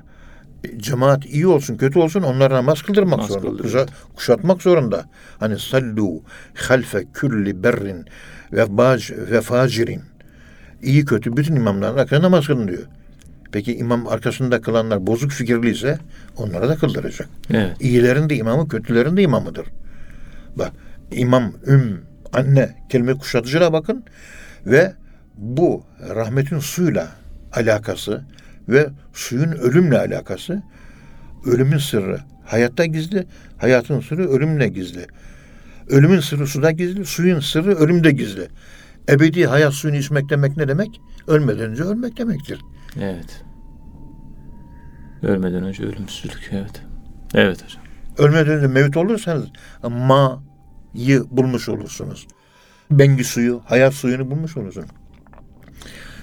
cemaat 0.77 1.25
iyi 1.25 1.47
olsun 1.47 1.77
kötü 1.77 1.99
olsun 1.99 2.21
onlara 2.23 2.55
namaz 2.55 2.81
kıldırmak 2.81 3.19
Namaz 3.19 3.27
zorunda. 3.27 3.63
Kuşa- 3.63 3.88
kuşatmak 4.15 4.61
zorunda. 4.61 5.05
Hani 5.39 5.59
sallu 5.59 6.21
halfe 6.67 7.03
külli 7.13 7.63
berrin 7.63 8.05
ve 8.51 8.77
bac 8.77 9.11
ve 9.31 9.41
facirin. 9.41 10.01
İyi 10.81 11.05
kötü 11.05 11.38
bütün 11.38 11.55
imamların 11.55 11.97
arkasında 11.97 12.21
namaz 12.21 12.47
kılın 12.47 12.67
diyor. 12.67 12.84
Peki 13.54 13.76
imam 13.76 14.08
arkasında 14.08 14.62
kılanlar 14.62 15.08
bozuk 15.08 15.32
fikirliyse 15.32 15.99
onlara 16.38 16.70
da 16.70 16.76
kıldıracak. 16.76 17.30
Evet. 17.49 17.78
İyilerin 17.80 18.30
de 18.30 18.36
imamı, 18.36 18.68
kötülerin 18.68 19.18
de 19.18 19.22
imamıdır. 19.22 19.66
Bak 20.56 20.72
imam, 21.12 21.54
üm, 21.68 22.01
anne 22.34 22.76
kelime 22.89 23.14
kuşatıcına 23.14 23.74
bakın 23.74 24.04
ve 24.66 24.93
bu 25.38 25.84
rahmetin 26.16 26.60
suyla 26.60 27.12
alakası 27.54 28.22
ve 28.70 28.89
suyun 29.14 29.51
ölümle 29.51 29.97
alakası 29.99 30.64
ölümün 31.45 31.78
sırrı 31.78 32.20
hayatta 32.45 32.86
gizli, 32.86 33.28
hayatın 33.58 33.99
sırrı 33.99 34.30
ölümle 34.30 34.68
gizli. 34.68 35.08
Ölümün 35.89 36.20
sırrı 36.20 36.47
suda 36.47 36.72
gizli, 36.72 37.06
suyun 37.06 37.39
sırrı 37.39 37.76
ölümde 37.76 38.12
gizli. 38.12 38.47
Ebedi 39.10 39.45
hayat 39.45 39.74
suyunu 39.74 39.97
içmek 39.97 40.30
demek 40.30 40.58
ne 40.58 40.68
demek? 40.68 40.89
Ölmeden 41.28 41.72
önce 41.72 41.84
ölmek 41.84 42.18
demektir. 42.18 42.60
Evet. 43.00 43.44
Ölmeden 45.22 45.64
önce 45.64 45.84
ölümsüzlük. 45.84 46.50
Evet. 46.52 46.82
Evet 47.34 47.64
hocam. 47.64 47.84
Ölmeden 48.18 48.58
önce 48.58 48.68
mevcut 48.68 48.98
olursanız 48.98 49.46
ma'yı 49.84 51.24
bulmuş 51.32 51.70
olursunuz. 51.70 52.28
Bengi 52.91 53.24
suyu, 53.24 53.62
hayat 53.66 53.94
suyunu 53.94 54.32
bulmuş 54.32 54.58
olursunuz. 54.58 54.89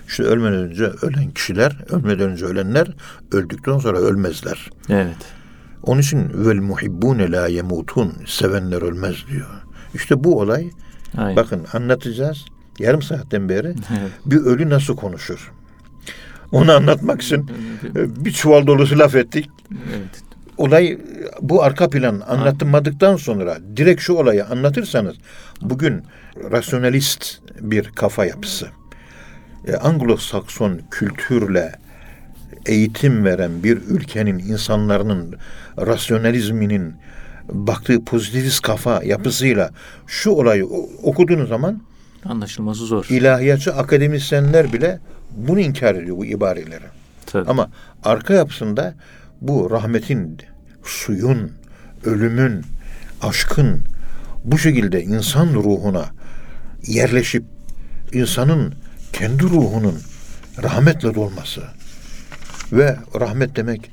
İşte 0.09 0.23
ölmeden 0.23 0.59
önce 0.59 0.85
ölen 0.85 1.31
kişiler, 1.31 1.77
ölmeden 1.89 2.31
önce 2.31 2.45
ölenler 2.45 2.95
öldükten 3.33 3.79
sonra 3.79 3.99
ölmezler. 3.99 4.71
Evet. 4.89 5.17
Onun 5.83 6.01
için 6.01 6.47
vel 6.47 6.61
muhibbune 6.61 7.31
la 7.33 7.47
yemutun 7.47 8.13
sevenler 8.27 8.83
ölmez 8.83 9.17
diyor. 9.31 9.63
İşte 9.95 10.25
bu 10.25 10.41
olay 10.41 10.71
Aynen. 11.17 11.37
bakın 11.37 11.67
anlatacağız. 11.73 12.45
Yarım 12.79 13.03
saatten 13.03 13.49
beri 13.49 13.67
Evet. 13.69 14.11
bir 14.27 14.37
ölü 14.37 14.71
nasıl 14.71 14.97
konuşur? 14.97 15.53
Onu 16.53 16.73
anlatmak 16.73 17.23
için 17.23 17.51
e, 17.97 18.25
bir 18.25 18.33
çuval 18.33 18.67
dolusu 18.67 18.99
laf 18.99 19.15
ettik. 19.15 19.51
Evet. 19.71 20.23
olay 20.59 20.99
bu 21.41 21.63
arka 21.63 21.91
plan 21.91 22.23
anlatılmadıktan 22.29 23.17
sonra 23.17 23.59
direkt 23.77 24.01
şu 24.01 24.13
olayı 24.13 24.47
anlatırsanız 24.47 25.17
bugün 25.61 26.03
rasyonalist 26.51 27.39
bir 27.61 27.85
kafa 27.85 28.25
yapısı 28.25 28.69
e, 29.67 29.73
Anglo-Sakson 29.73 30.81
kültürle 30.91 31.73
eğitim 32.67 33.25
veren 33.25 33.63
bir 33.63 33.77
ülkenin 33.77 34.39
insanların 34.39 35.37
rasyonalizminin 35.79 36.95
baktığı 37.49 38.05
pozitivist 38.05 38.63
kafa 38.63 39.03
yapısıyla 39.05 39.71
şu 40.07 40.31
olayı 40.31 40.67
okuduğunuz 41.03 41.49
zaman 41.49 41.81
Anlaşılması 42.25 42.87
zor. 42.87 43.07
ilahiyatçı 43.09 43.75
akademisyenler 43.75 44.73
bile 44.73 44.99
bunu 45.37 45.61
inkar 45.61 45.95
ediyor 45.95 46.17
bu 46.17 46.25
ibareleri. 46.27 46.85
Tabii. 47.27 47.51
Ama 47.51 47.71
arka 48.05 48.35
yapısında 48.35 48.95
bu 49.41 49.71
rahmetin, 49.71 50.39
suyun, 50.85 51.53
ölümün, 52.05 52.65
aşkın 53.23 53.83
bu 54.45 54.59
şekilde 54.59 55.03
insan 55.03 55.55
ruhuna 55.55 56.05
yerleşip 56.87 57.45
insanın 58.13 58.75
kendi 59.13 59.43
ruhunun 59.43 59.99
rahmetle 60.63 61.15
dolması 61.15 61.63
ve 62.73 62.97
rahmet 63.21 63.57
demek 63.57 63.91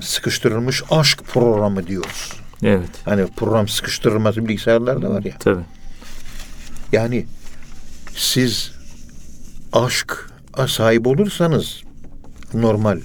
sıkıştırılmış 0.00 0.82
aşk 0.90 1.24
programı 1.24 1.86
diyoruz. 1.86 2.32
Evet. 2.62 2.90
Hani 3.04 3.26
program 3.26 3.68
sıkıştırılması 3.68 4.48
bilgisayarlarda 4.48 5.10
var 5.10 5.22
ya. 5.24 5.38
Tabii. 5.38 5.62
Yani 6.92 7.26
siz 8.16 8.72
aşk 9.72 10.30
sahip 10.66 11.06
olursanız 11.06 11.82
normal 12.54 13.00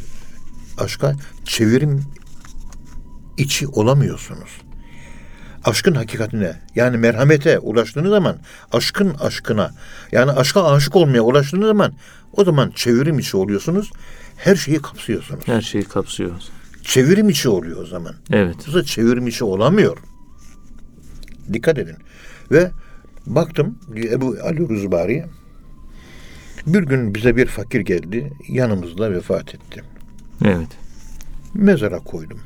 aşka 0.78 1.14
çevirim 1.46 2.06
içi 3.38 3.68
olamıyorsunuz. 3.68 4.50
Aşkın 5.64 5.96
hakikatine 5.96 6.60
yani 6.76 6.98
merhamete 6.98 7.60
ulaştığınız 7.60 8.10
zaman 8.10 8.38
aşkın 8.72 9.14
aşkına 9.14 9.72
yani 10.12 10.32
aşka 10.32 10.64
aşık 10.64 10.96
olmaya 10.96 11.22
ulaştığınız 11.22 11.68
zaman 11.68 11.94
o 12.34 12.44
zaman 12.44 12.72
çevirim 12.76 13.20
içi 13.20 13.38
oluyorsunuz. 13.38 13.92
Her 14.38 14.56
şeyi 14.56 14.82
kapsıyorsunuz. 14.82 15.48
Her 15.48 15.62
şeyi 15.62 15.84
kapsıyor. 15.84 16.32
Çevirim 16.84 17.30
içi 17.30 17.50
oluyor 17.50 17.82
o 17.82 17.86
zaman. 17.86 18.16
Evet. 18.32 18.56
Yoksa 18.56 18.84
çevirim 18.84 19.28
içi 19.28 19.44
olamıyor. 19.44 19.98
Dikkat 21.54 21.78
edin. 21.78 21.96
Ve 22.52 22.72
baktım 23.26 23.80
Ebu 23.96 24.36
Ali 24.44 24.70
Ruzbari 24.70 25.26
bir 26.68 26.84
gün 26.84 27.16
bize 27.16 27.36
bir 27.36 27.46
fakir 27.46 27.80
geldi. 27.80 28.34
Yanımızda 28.48 29.12
vefat 29.12 29.56
etti. 29.56 29.84
Evet. 30.46 30.68
Mezara 31.54 32.00
koydum. 32.00 32.40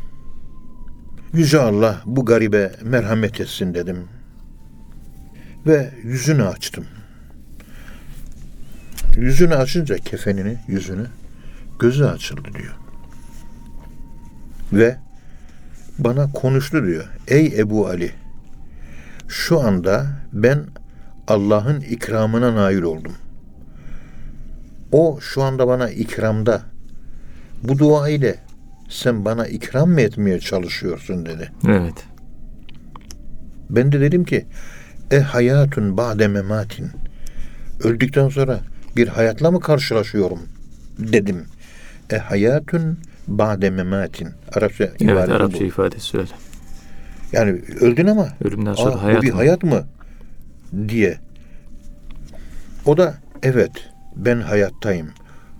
Yüce 1.33 1.59
Allah 1.59 2.01
bu 2.05 2.25
garibe 2.25 2.71
merhamet 2.83 3.41
etsin 3.41 3.73
dedim. 3.73 3.97
Ve 5.67 5.91
yüzünü 6.03 6.43
açtım. 6.43 6.85
Yüzünü 9.17 9.55
açınca 9.55 9.97
kefenini, 9.97 10.57
yüzünü 10.67 11.07
gözü 11.79 12.05
açıldı 12.05 12.49
diyor. 12.59 12.75
Ve 14.73 14.97
bana 15.99 16.31
konuştu 16.31 16.85
diyor. 16.85 17.05
Ey 17.27 17.53
Ebu 17.57 17.87
Ali 17.87 18.11
şu 19.27 19.59
anda 19.59 20.07
ben 20.33 20.63
Allah'ın 21.27 21.81
ikramına 21.81 22.55
nail 22.55 22.81
oldum. 22.81 23.13
O 24.91 25.19
şu 25.21 25.43
anda 25.43 25.67
bana 25.67 25.89
ikramda. 25.89 26.61
Bu 27.63 27.79
dua 27.79 28.09
ile 28.09 28.35
sen 28.89 29.25
bana 29.25 29.47
ikram 29.47 29.89
mı 29.89 30.01
etmeye 30.01 30.39
çalışıyorsun 30.39 31.25
dedi. 31.25 31.51
Evet. 31.67 32.05
Ben 33.69 33.91
de 33.91 34.01
dedim 34.01 34.23
ki 34.23 34.45
e 35.11 35.19
hayatun 35.19 35.97
ba'de 35.97 36.27
mematin. 36.27 36.87
Öldükten 37.83 38.29
sonra 38.29 38.59
bir 38.95 39.07
hayatla 39.07 39.51
mı 39.51 39.59
karşılaşıyorum 39.59 40.39
dedim. 40.99 41.45
E 42.09 42.17
hayatun 42.17 42.97
ba'de 43.27 43.69
mematin. 43.69 44.29
Arapça 44.53 44.83
Evet. 45.01 45.29
Arapça 45.29 45.59
bu. 45.59 45.63
ifadesi 45.63 46.17
öyle. 46.17 46.29
Yani 47.33 47.49
öldün 47.79 48.07
ama 48.07 48.27
Ölümden 48.43 48.73
sonra 48.73 48.95
Aa, 48.95 49.03
hayat 49.03 49.17
bu 49.17 49.21
bir 49.25 49.31
mı? 49.31 49.37
hayat 49.37 49.63
mı 49.63 49.83
diye. 50.87 51.19
O 52.85 52.97
da 52.97 53.13
evet 53.43 53.71
ben 54.15 54.41
hayattayım. 54.41 55.09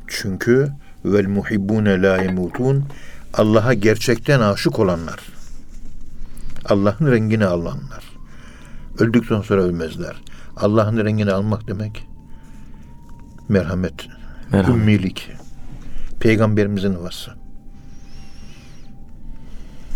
Çünkü 0.07 0.69
vel 1.05 1.27
muhibbune 1.27 2.01
la 2.01 2.21
yemutun 2.23 2.85
Allah'a 3.33 3.73
gerçekten 3.73 4.39
aşık 4.39 4.79
olanlar. 4.79 5.19
Allah'ın 6.65 7.11
rengini 7.11 7.45
alanlar. 7.45 8.03
Öldükten 8.99 9.41
sonra 9.41 9.61
ölmezler. 9.61 10.15
Allah'ın 10.57 11.05
rengini 11.05 11.31
almak 11.31 11.67
demek 11.67 12.07
merhamet, 13.49 13.93
Merhamet. 14.51 14.77
ümmilik. 14.81 15.29
Peygamberimizin 16.19 16.95
vasfı. 17.03 17.31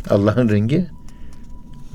Allah'ın 0.09 0.49
rengi 0.49 0.87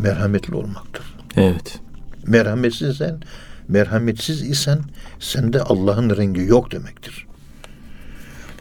merhametli 0.03 0.55
olmaktır 0.55 1.17
Evet. 1.37 1.81
merhametsizsen, 2.27 3.21
merhametsiz 3.69 4.43
isen 4.43 4.81
sende 5.21 5.63
Allah'ın 5.63 6.17
rengi 6.17 6.41
yok 6.41 6.73
demektir. 6.73 7.27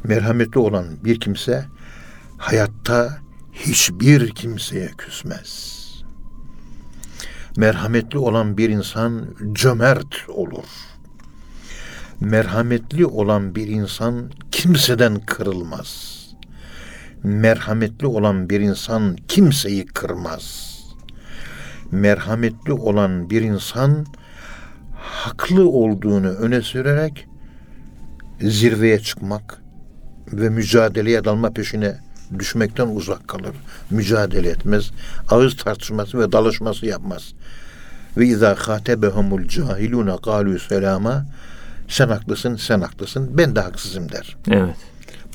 Merhametli 0.04 0.60
olan 0.60 0.86
bir 1.04 1.20
kimse 1.20 1.66
hayatta 2.38 3.18
hiçbir 3.54 4.30
kimseye 4.30 4.92
küsmez. 4.98 5.82
Merhametli 7.58 8.18
olan 8.18 8.58
bir 8.58 8.70
insan 8.70 9.26
cömert 9.54 10.16
olur. 10.30 10.66
Merhametli 12.20 13.06
olan 13.06 13.56
bir 13.56 13.68
insan 13.68 14.32
kimseden 14.52 15.20
kırılmaz. 15.26 16.22
Merhametli 17.24 18.08
olan 18.08 18.50
bir 18.50 18.60
insan 18.60 19.16
kimseyi 19.28 19.86
kırmaz 19.86 20.81
merhametli 21.92 22.74
olan 22.74 23.30
bir 23.30 23.42
insan 23.42 24.06
haklı 24.96 25.70
olduğunu 25.70 26.28
öne 26.28 26.62
sürerek 26.62 27.28
zirveye 28.42 29.00
çıkmak 29.00 29.62
ve 30.34 30.50
mücadeleye 30.50 31.26
dalma 31.26 31.50
peşine 31.50 31.98
düşmekten 32.40 32.88
uzak 32.88 33.28
kalır. 33.28 33.56
Mücadele 33.90 34.50
etmez. 34.50 34.92
Ağız 35.30 35.56
tartışması 35.56 36.20
ve 36.20 36.32
dalışması 36.32 36.86
yapmaz. 36.86 37.34
Ve 38.18 38.26
izâ 38.26 38.56
khâtebehumul 38.56 39.48
cahilûne 39.48 40.12
kâlû 40.12 40.60
selâma 40.60 41.26
sen 41.88 42.08
haklısın, 42.08 42.56
sen 42.56 42.82
haklısın, 42.82 43.30
ben 43.38 43.56
de 43.56 43.60
haksızım 43.60 44.12
der. 44.12 44.38
Evet. 44.48 44.76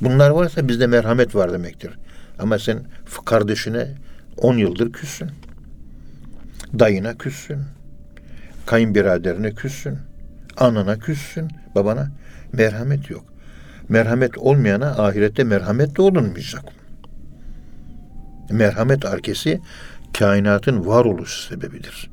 Bunlar 0.00 0.30
varsa 0.30 0.68
bizde 0.68 0.86
merhamet 0.86 1.34
var 1.34 1.52
demektir. 1.52 1.90
Ama 2.38 2.59
sen 2.59 2.78
kardeşine 3.24 3.88
10 4.36 4.57
yıldır 4.57 4.92
küssün. 4.92 5.30
Dayına 6.79 7.18
küssün. 7.18 7.59
Kayınbiraderine 8.66 9.55
küssün. 9.55 9.99
Anana 10.57 10.99
küssün. 10.99 11.51
Babana 11.74 12.11
merhamet 12.53 13.11
yok. 13.11 13.24
Merhamet 13.89 14.39
olmayana 14.39 14.91
ahirette 14.91 15.45
merhamet 15.45 15.97
de 15.97 16.03
olunmayacak. 16.03 16.64
Merhamet 18.51 19.05
arkesi 19.05 19.61
kainatın 20.18 20.87
varoluş 20.87 21.49
sebebidir. 21.49 22.11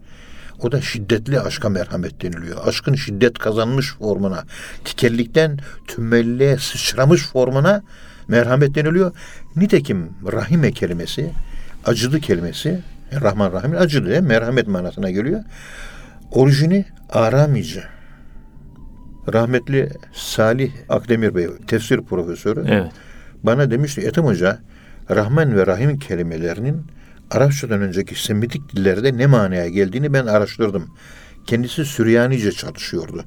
O 0.59 0.71
da 0.71 0.81
şiddetli 0.81 1.39
aşka 1.39 1.69
merhamet 1.69 2.21
deniliyor. 2.21 2.67
Aşkın 2.67 2.95
şiddet 2.95 3.37
kazanmış 3.39 3.93
formuna, 3.93 4.43
tikellikten 4.85 5.59
tümmelliğe 5.87 6.57
sıçramış 6.57 7.27
formuna 7.27 7.83
merhamet 8.27 8.75
deniliyor. 8.75 9.11
Nitekim 9.55 10.09
rahime 10.31 10.71
kelimesi, 10.71 11.31
acıdı 11.85 12.19
kelimesi, 12.19 12.81
Rahman 13.21 13.53
Rahim 13.53 13.71
mi? 13.71 14.21
merhamet 14.21 14.67
manasına 14.67 15.11
geliyor. 15.11 15.43
Orijini 16.31 16.85
Aramice. 17.09 17.83
Rahmetli 19.33 19.89
Salih 20.13 20.71
Akdemir 20.89 21.35
Bey, 21.35 21.47
tefsir 21.67 22.01
profesörü. 22.01 22.65
Evet. 22.67 22.91
Bana 23.43 23.71
demişti 23.71 24.01
Ethem 24.01 24.25
Hoca, 24.25 24.59
Rahman 25.09 25.55
ve 25.55 25.67
Rahim 25.67 25.99
kelimelerinin 25.99 26.85
Arapçadan 27.31 27.81
önceki 27.81 28.23
Semitik 28.23 28.75
dillerde 28.75 29.17
ne 29.17 29.25
manaya 29.27 29.69
geldiğini 29.69 30.13
ben 30.13 30.25
araştırdım. 30.25 30.87
Kendisi 31.45 31.85
Süryanice 31.85 32.51
çalışıyordu. 32.51 33.25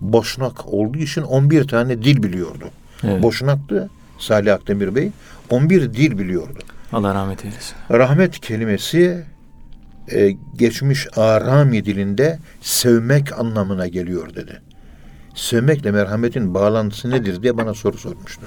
Boşnak 0.00 0.66
olduğu 0.72 0.98
için 0.98 1.22
11 1.22 1.68
tane 1.68 2.02
dil 2.02 2.22
biliyordu. 2.22 2.70
Evet. 3.04 3.22
Boşnaktı 3.22 3.90
Salih 4.18 4.54
Akdemir 4.54 4.94
Bey. 4.94 5.10
11 5.50 5.94
dil 5.94 6.18
biliyordu. 6.18 6.58
Allah 6.92 7.14
rahmet 7.14 7.44
eylesin. 7.44 7.76
Rahmet 7.90 8.40
kelimesi 8.40 9.24
e, 10.12 10.30
geçmiş 10.56 11.06
Arami 11.16 11.84
dilinde 11.84 12.38
sevmek 12.60 13.38
anlamına 13.38 13.86
geliyor 13.86 14.34
dedi. 14.34 14.62
Sevmekle 15.34 15.90
merhametin 15.90 16.54
bağlantısı 16.54 17.10
nedir 17.10 17.42
diye 17.42 17.56
bana 17.56 17.74
soru 17.74 17.98
sormuştu. 17.98 18.46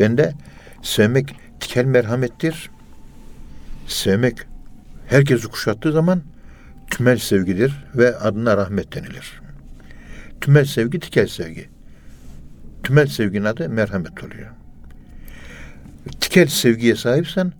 Ben 0.00 0.18
de 0.18 0.32
sevmek 0.82 1.34
tikel 1.60 1.84
merhamettir. 1.84 2.70
Sevmek 3.86 4.38
herkesi 5.06 5.48
kuşattığı 5.48 5.92
zaman 5.92 6.22
tümel 6.90 7.18
sevgidir 7.18 7.84
ve 7.94 8.16
adına 8.16 8.56
rahmet 8.56 8.94
denilir. 8.94 9.40
Tümel 10.40 10.64
sevgi 10.64 11.00
tikel 11.00 11.26
sevgi. 11.26 11.68
Tümel 12.82 13.06
sevginin 13.06 13.44
adı 13.44 13.68
merhamet 13.68 14.24
oluyor. 14.24 14.50
Tikel 16.20 16.46
sevgiye 16.46 16.96
sahipsen 16.96 17.52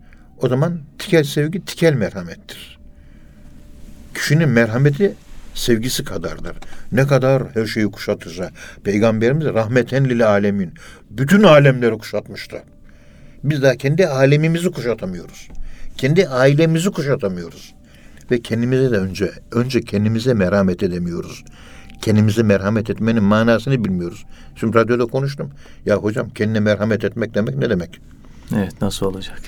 o 0.43 0.49
zaman 0.49 0.81
tikel 0.99 1.25
sevgi 1.25 1.65
tikel 1.65 1.93
merhamettir. 1.93 2.79
Kişinin 4.15 4.49
merhameti 4.49 5.15
sevgisi 5.55 6.05
kadardır. 6.05 6.57
Ne 6.93 7.07
kadar 7.07 7.43
her 7.55 7.67
şeyi 7.67 7.91
kuşatırsa. 7.91 8.51
Peygamberimiz 8.85 9.47
rahmeten 9.47 10.05
lil 10.05 10.29
alemin. 10.29 10.75
Bütün 11.11 11.43
alemleri 11.43 11.99
kuşatmıştı. 11.99 12.57
Biz 13.45 13.63
daha 13.63 13.77
kendi 13.77 14.07
alemimizi 14.07 14.71
kuşatamıyoruz. 14.71 15.49
Kendi 15.97 16.29
ailemizi 16.29 16.91
kuşatamıyoruz. 16.91 17.75
Ve 18.31 18.41
kendimize 18.41 18.91
de 18.91 18.97
önce 18.97 19.31
önce 19.53 19.81
kendimize 19.81 20.35
merhamet 20.35 20.83
edemiyoruz. 20.83 21.45
Kendimize 22.03 22.43
merhamet 22.43 22.91
etmenin 22.91 23.25
manasını 23.25 23.85
bilmiyoruz. 23.85 24.25
Şimdi 24.57 24.79
radyoda 24.79 25.07
konuştum. 25.07 25.51
Ya 25.87 25.97
hocam 25.97 26.31
kendine 26.31 26.61
merhamet 26.61 27.05
etmek 27.05 27.35
demek 27.35 27.57
ne 27.57 27.71
demek? 27.71 28.01
Evet 28.57 28.83
nasıl 28.83 29.07
olacak? 29.07 29.43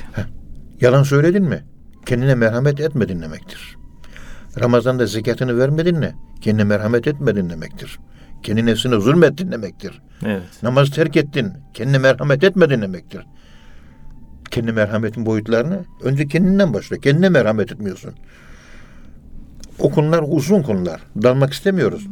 Yalan 0.81 1.03
söyledin 1.03 1.45
mi? 1.45 1.65
Kendine 2.07 2.35
merhamet 2.35 2.81
etmedin 2.81 3.23
demektir. 3.23 3.77
Ramazan'da 4.61 5.07
zekatını 5.07 5.59
vermedin 5.59 5.99
mi? 5.99 6.15
Kendine 6.41 6.65
merhamet 6.65 7.07
etmedin 7.07 7.51
demektir. 7.51 7.99
Kendi 8.43 8.67
nefsine 8.67 9.01
zulmettin 9.01 9.53
demektir. 9.53 10.03
Evet. 10.27 10.63
Namazı 10.63 10.93
terk 10.93 11.17
ettin. 11.17 11.53
Kendine 11.75 11.99
merhamet 11.99 12.45
etmedin 12.45 12.83
demektir. 12.83 13.27
Kendi 14.51 14.73
merhametin 14.73 15.27
boyutlarını 15.27 15.85
önce 16.03 16.29
kendinden 16.29 16.75
başla. 16.75 16.97
Kendine 16.97 17.29
merhamet 17.29 17.73
etmiyorsun. 17.73 18.15
O 19.79 19.91
konular 19.91 20.25
uzun 20.27 20.63
konular. 20.63 21.01
Dalmak 21.23 21.53
istemiyoruz. 21.53 22.07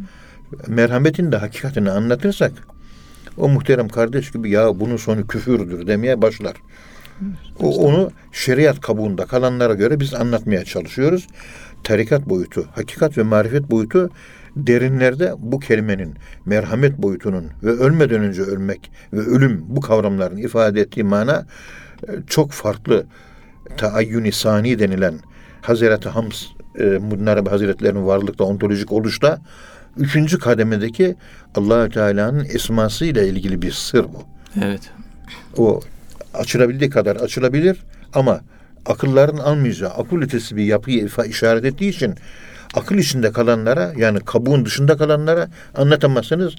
Merhametin 0.67 1.33
de 1.33 1.37
hakikatini 1.37 1.91
anlatırsak 1.91 2.53
o 3.37 3.49
muhterem 3.49 3.89
kardeş 3.89 4.31
gibi 4.31 4.51
ya 4.51 4.81
bunun 4.81 4.97
sonu 4.97 5.27
küfürdür 5.27 5.87
demeye 5.87 6.23
başlar. 6.23 6.55
O, 7.61 7.87
onu 7.87 8.11
şeriat 8.33 8.81
kabuğunda 8.81 9.27
kalanlara 9.27 9.75
göre 9.75 10.01
biz 10.01 10.15
anlatmaya 10.15 10.65
çalışıyoruz. 10.65 11.27
Tarikat 11.85 12.29
boyutu, 12.29 12.67
hakikat 12.75 13.19
ve 13.19 13.23
marifet 13.23 13.71
boyutu 13.71 14.11
derinlerde 14.57 15.35
bu 15.39 15.61
kelimenin 15.61 16.15
merhamet 16.45 16.99
boyutunun 16.99 17.45
ve 17.63 17.71
ölmeden 17.71 18.21
önce 18.21 18.43
ölmek 18.43 18.91
ve 19.13 19.21
ölüm 19.21 19.65
bu 19.69 19.81
kavramların 19.81 20.37
ifade 20.37 20.81
ettiği 20.81 21.05
mana 21.05 21.47
e, 22.09 22.13
çok 22.27 22.53
farklı. 22.53 23.07
Taayyün-i 23.77 24.33
sani 24.33 24.79
denilen 24.79 25.15
Hazreti 25.63 26.09
Hams 26.09 26.47
e, 26.79 26.85
Mudnarabi 26.85 27.51
Hazretlerinin 27.51 28.07
varlıkta 28.07 28.45
ontolojik 28.45 28.93
oluşta 28.93 29.41
üçüncü 29.97 30.39
kademedeki 30.39 31.17
Allahü 31.55 31.91
Teala'nın 31.91 32.45
esması 32.45 33.05
ile 33.05 33.29
ilgili 33.29 33.63
bir 33.63 33.73
sır 33.73 34.05
bu 34.05 34.23
Evet. 34.63 34.91
o 35.57 35.81
açılabildiği 36.37 36.91
kadar 36.91 37.17
açılabilir 37.17 37.79
ama 38.15 38.41
akılların 38.87 39.37
almayacağı 39.37 39.91
akıl 39.91 40.23
ötesi 40.23 40.57
bir 40.57 40.65
yapıyı 40.65 41.09
işaret 41.29 41.65
ettiği 41.65 41.89
için 41.89 42.15
akıl 42.75 42.99
içinde 42.99 43.33
kalanlara 43.33 43.93
yani 43.97 44.21
kabuğun 44.21 44.65
dışında 44.65 44.97
kalanlara 44.97 45.49
anlatamazsınız. 45.75 46.55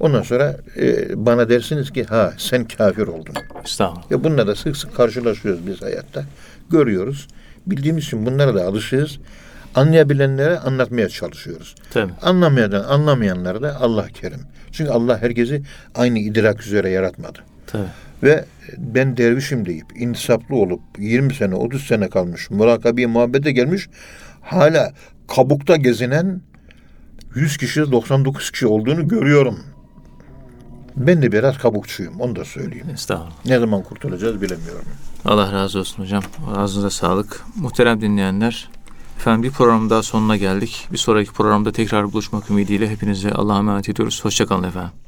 Ondan 0.00 0.22
sonra 0.22 0.56
e, 0.76 1.08
bana 1.26 1.48
dersiniz 1.48 1.92
ki 1.92 2.04
ha 2.04 2.32
sen 2.38 2.64
kafir 2.64 3.06
oldun. 3.06 3.34
Estağfurullah. 3.64 4.10
Ya 4.10 4.24
bununla 4.24 4.46
da 4.46 4.54
sık 4.54 4.76
sık 4.76 4.96
karşılaşıyoruz 4.96 5.66
biz 5.66 5.82
hayatta. 5.82 6.24
Görüyoruz. 6.70 7.28
Bildiğimiz 7.66 8.04
için 8.04 8.26
bunlara 8.26 8.54
da 8.54 8.64
alışığız. 8.64 9.18
Anlayabilenlere 9.74 10.58
anlatmaya 10.58 11.08
çalışıyoruz. 11.08 11.74
Tabii. 11.90 12.12
Anlamayan, 12.22 12.70
anlamayanlara 12.70 13.62
da 13.62 13.80
Allah 13.80 14.08
kerim. 14.08 14.40
Çünkü 14.72 14.90
Allah 14.90 15.22
herkesi 15.22 15.62
aynı 15.94 16.18
idrak 16.18 16.66
üzere 16.66 16.90
yaratmadı. 16.90 17.38
Tabii. 17.66 17.82
Ve 18.22 18.44
ben 18.78 19.16
dervişim 19.16 19.66
deyip 19.66 20.00
insaflı 20.00 20.56
olup 20.56 20.80
20 20.98 21.34
sene 21.34 21.54
30 21.54 21.86
sene 21.86 22.08
kalmış 22.08 22.50
murakabiye 22.50 23.06
muhabbete 23.06 23.52
gelmiş 23.52 23.88
hala 24.40 24.92
kabukta 25.28 25.76
gezinen 25.76 26.40
100 27.34 27.56
kişi 27.56 27.92
99 27.92 28.50
kişi 28.50 28.66
olduğunu 28.66 29.08
görüyorum. 29.08 29.58
Ben 30.96 31.22
de 31.22 31.32
biraz 31.32 31.58
kabukçuyum 31.58 32.20
onu 32.20 32.36
da 32.36 32.44
söyleyeyim. 32.44 32.86
Estağfurullah. 32.92 33.44
Ne 33.46 33.58
zaman 33.58 33.82
kurtulacağız 33.82 34.42
bilemiyorum. 34.42 34.84
Allah 35.24 35.52
razı 35.52 35.78
olsun 35.78 36.02
hocam. 36.02 36.22
Ağzınıza 36.56 36.90
sağlık. 36.90 37.44
Muhterem 37.56 38.00
dinleyenler. 38.00 38.68
Efendim 39.16 39.42
bir 39.42 39.50
programın 39.50 39.90
daha 39.90 40.02
sonuna 40.02 40.36
geldik. 40.36 40.88
Bir 40.92 40.98
sonraki 40.98 41.32
programda 41.32 41.72
tekrar 41.72 42.12
buluşmak 42.12 42.50
ümidiyle 42.50 42.90
hepinize 42.90 43.30
Allah'a 43.30 43.58
emanet 43.58 43.88
ediyoruz. 43.88 44.24
Hoşçakalın 44.24 44.62
efendim. 44.62 45.03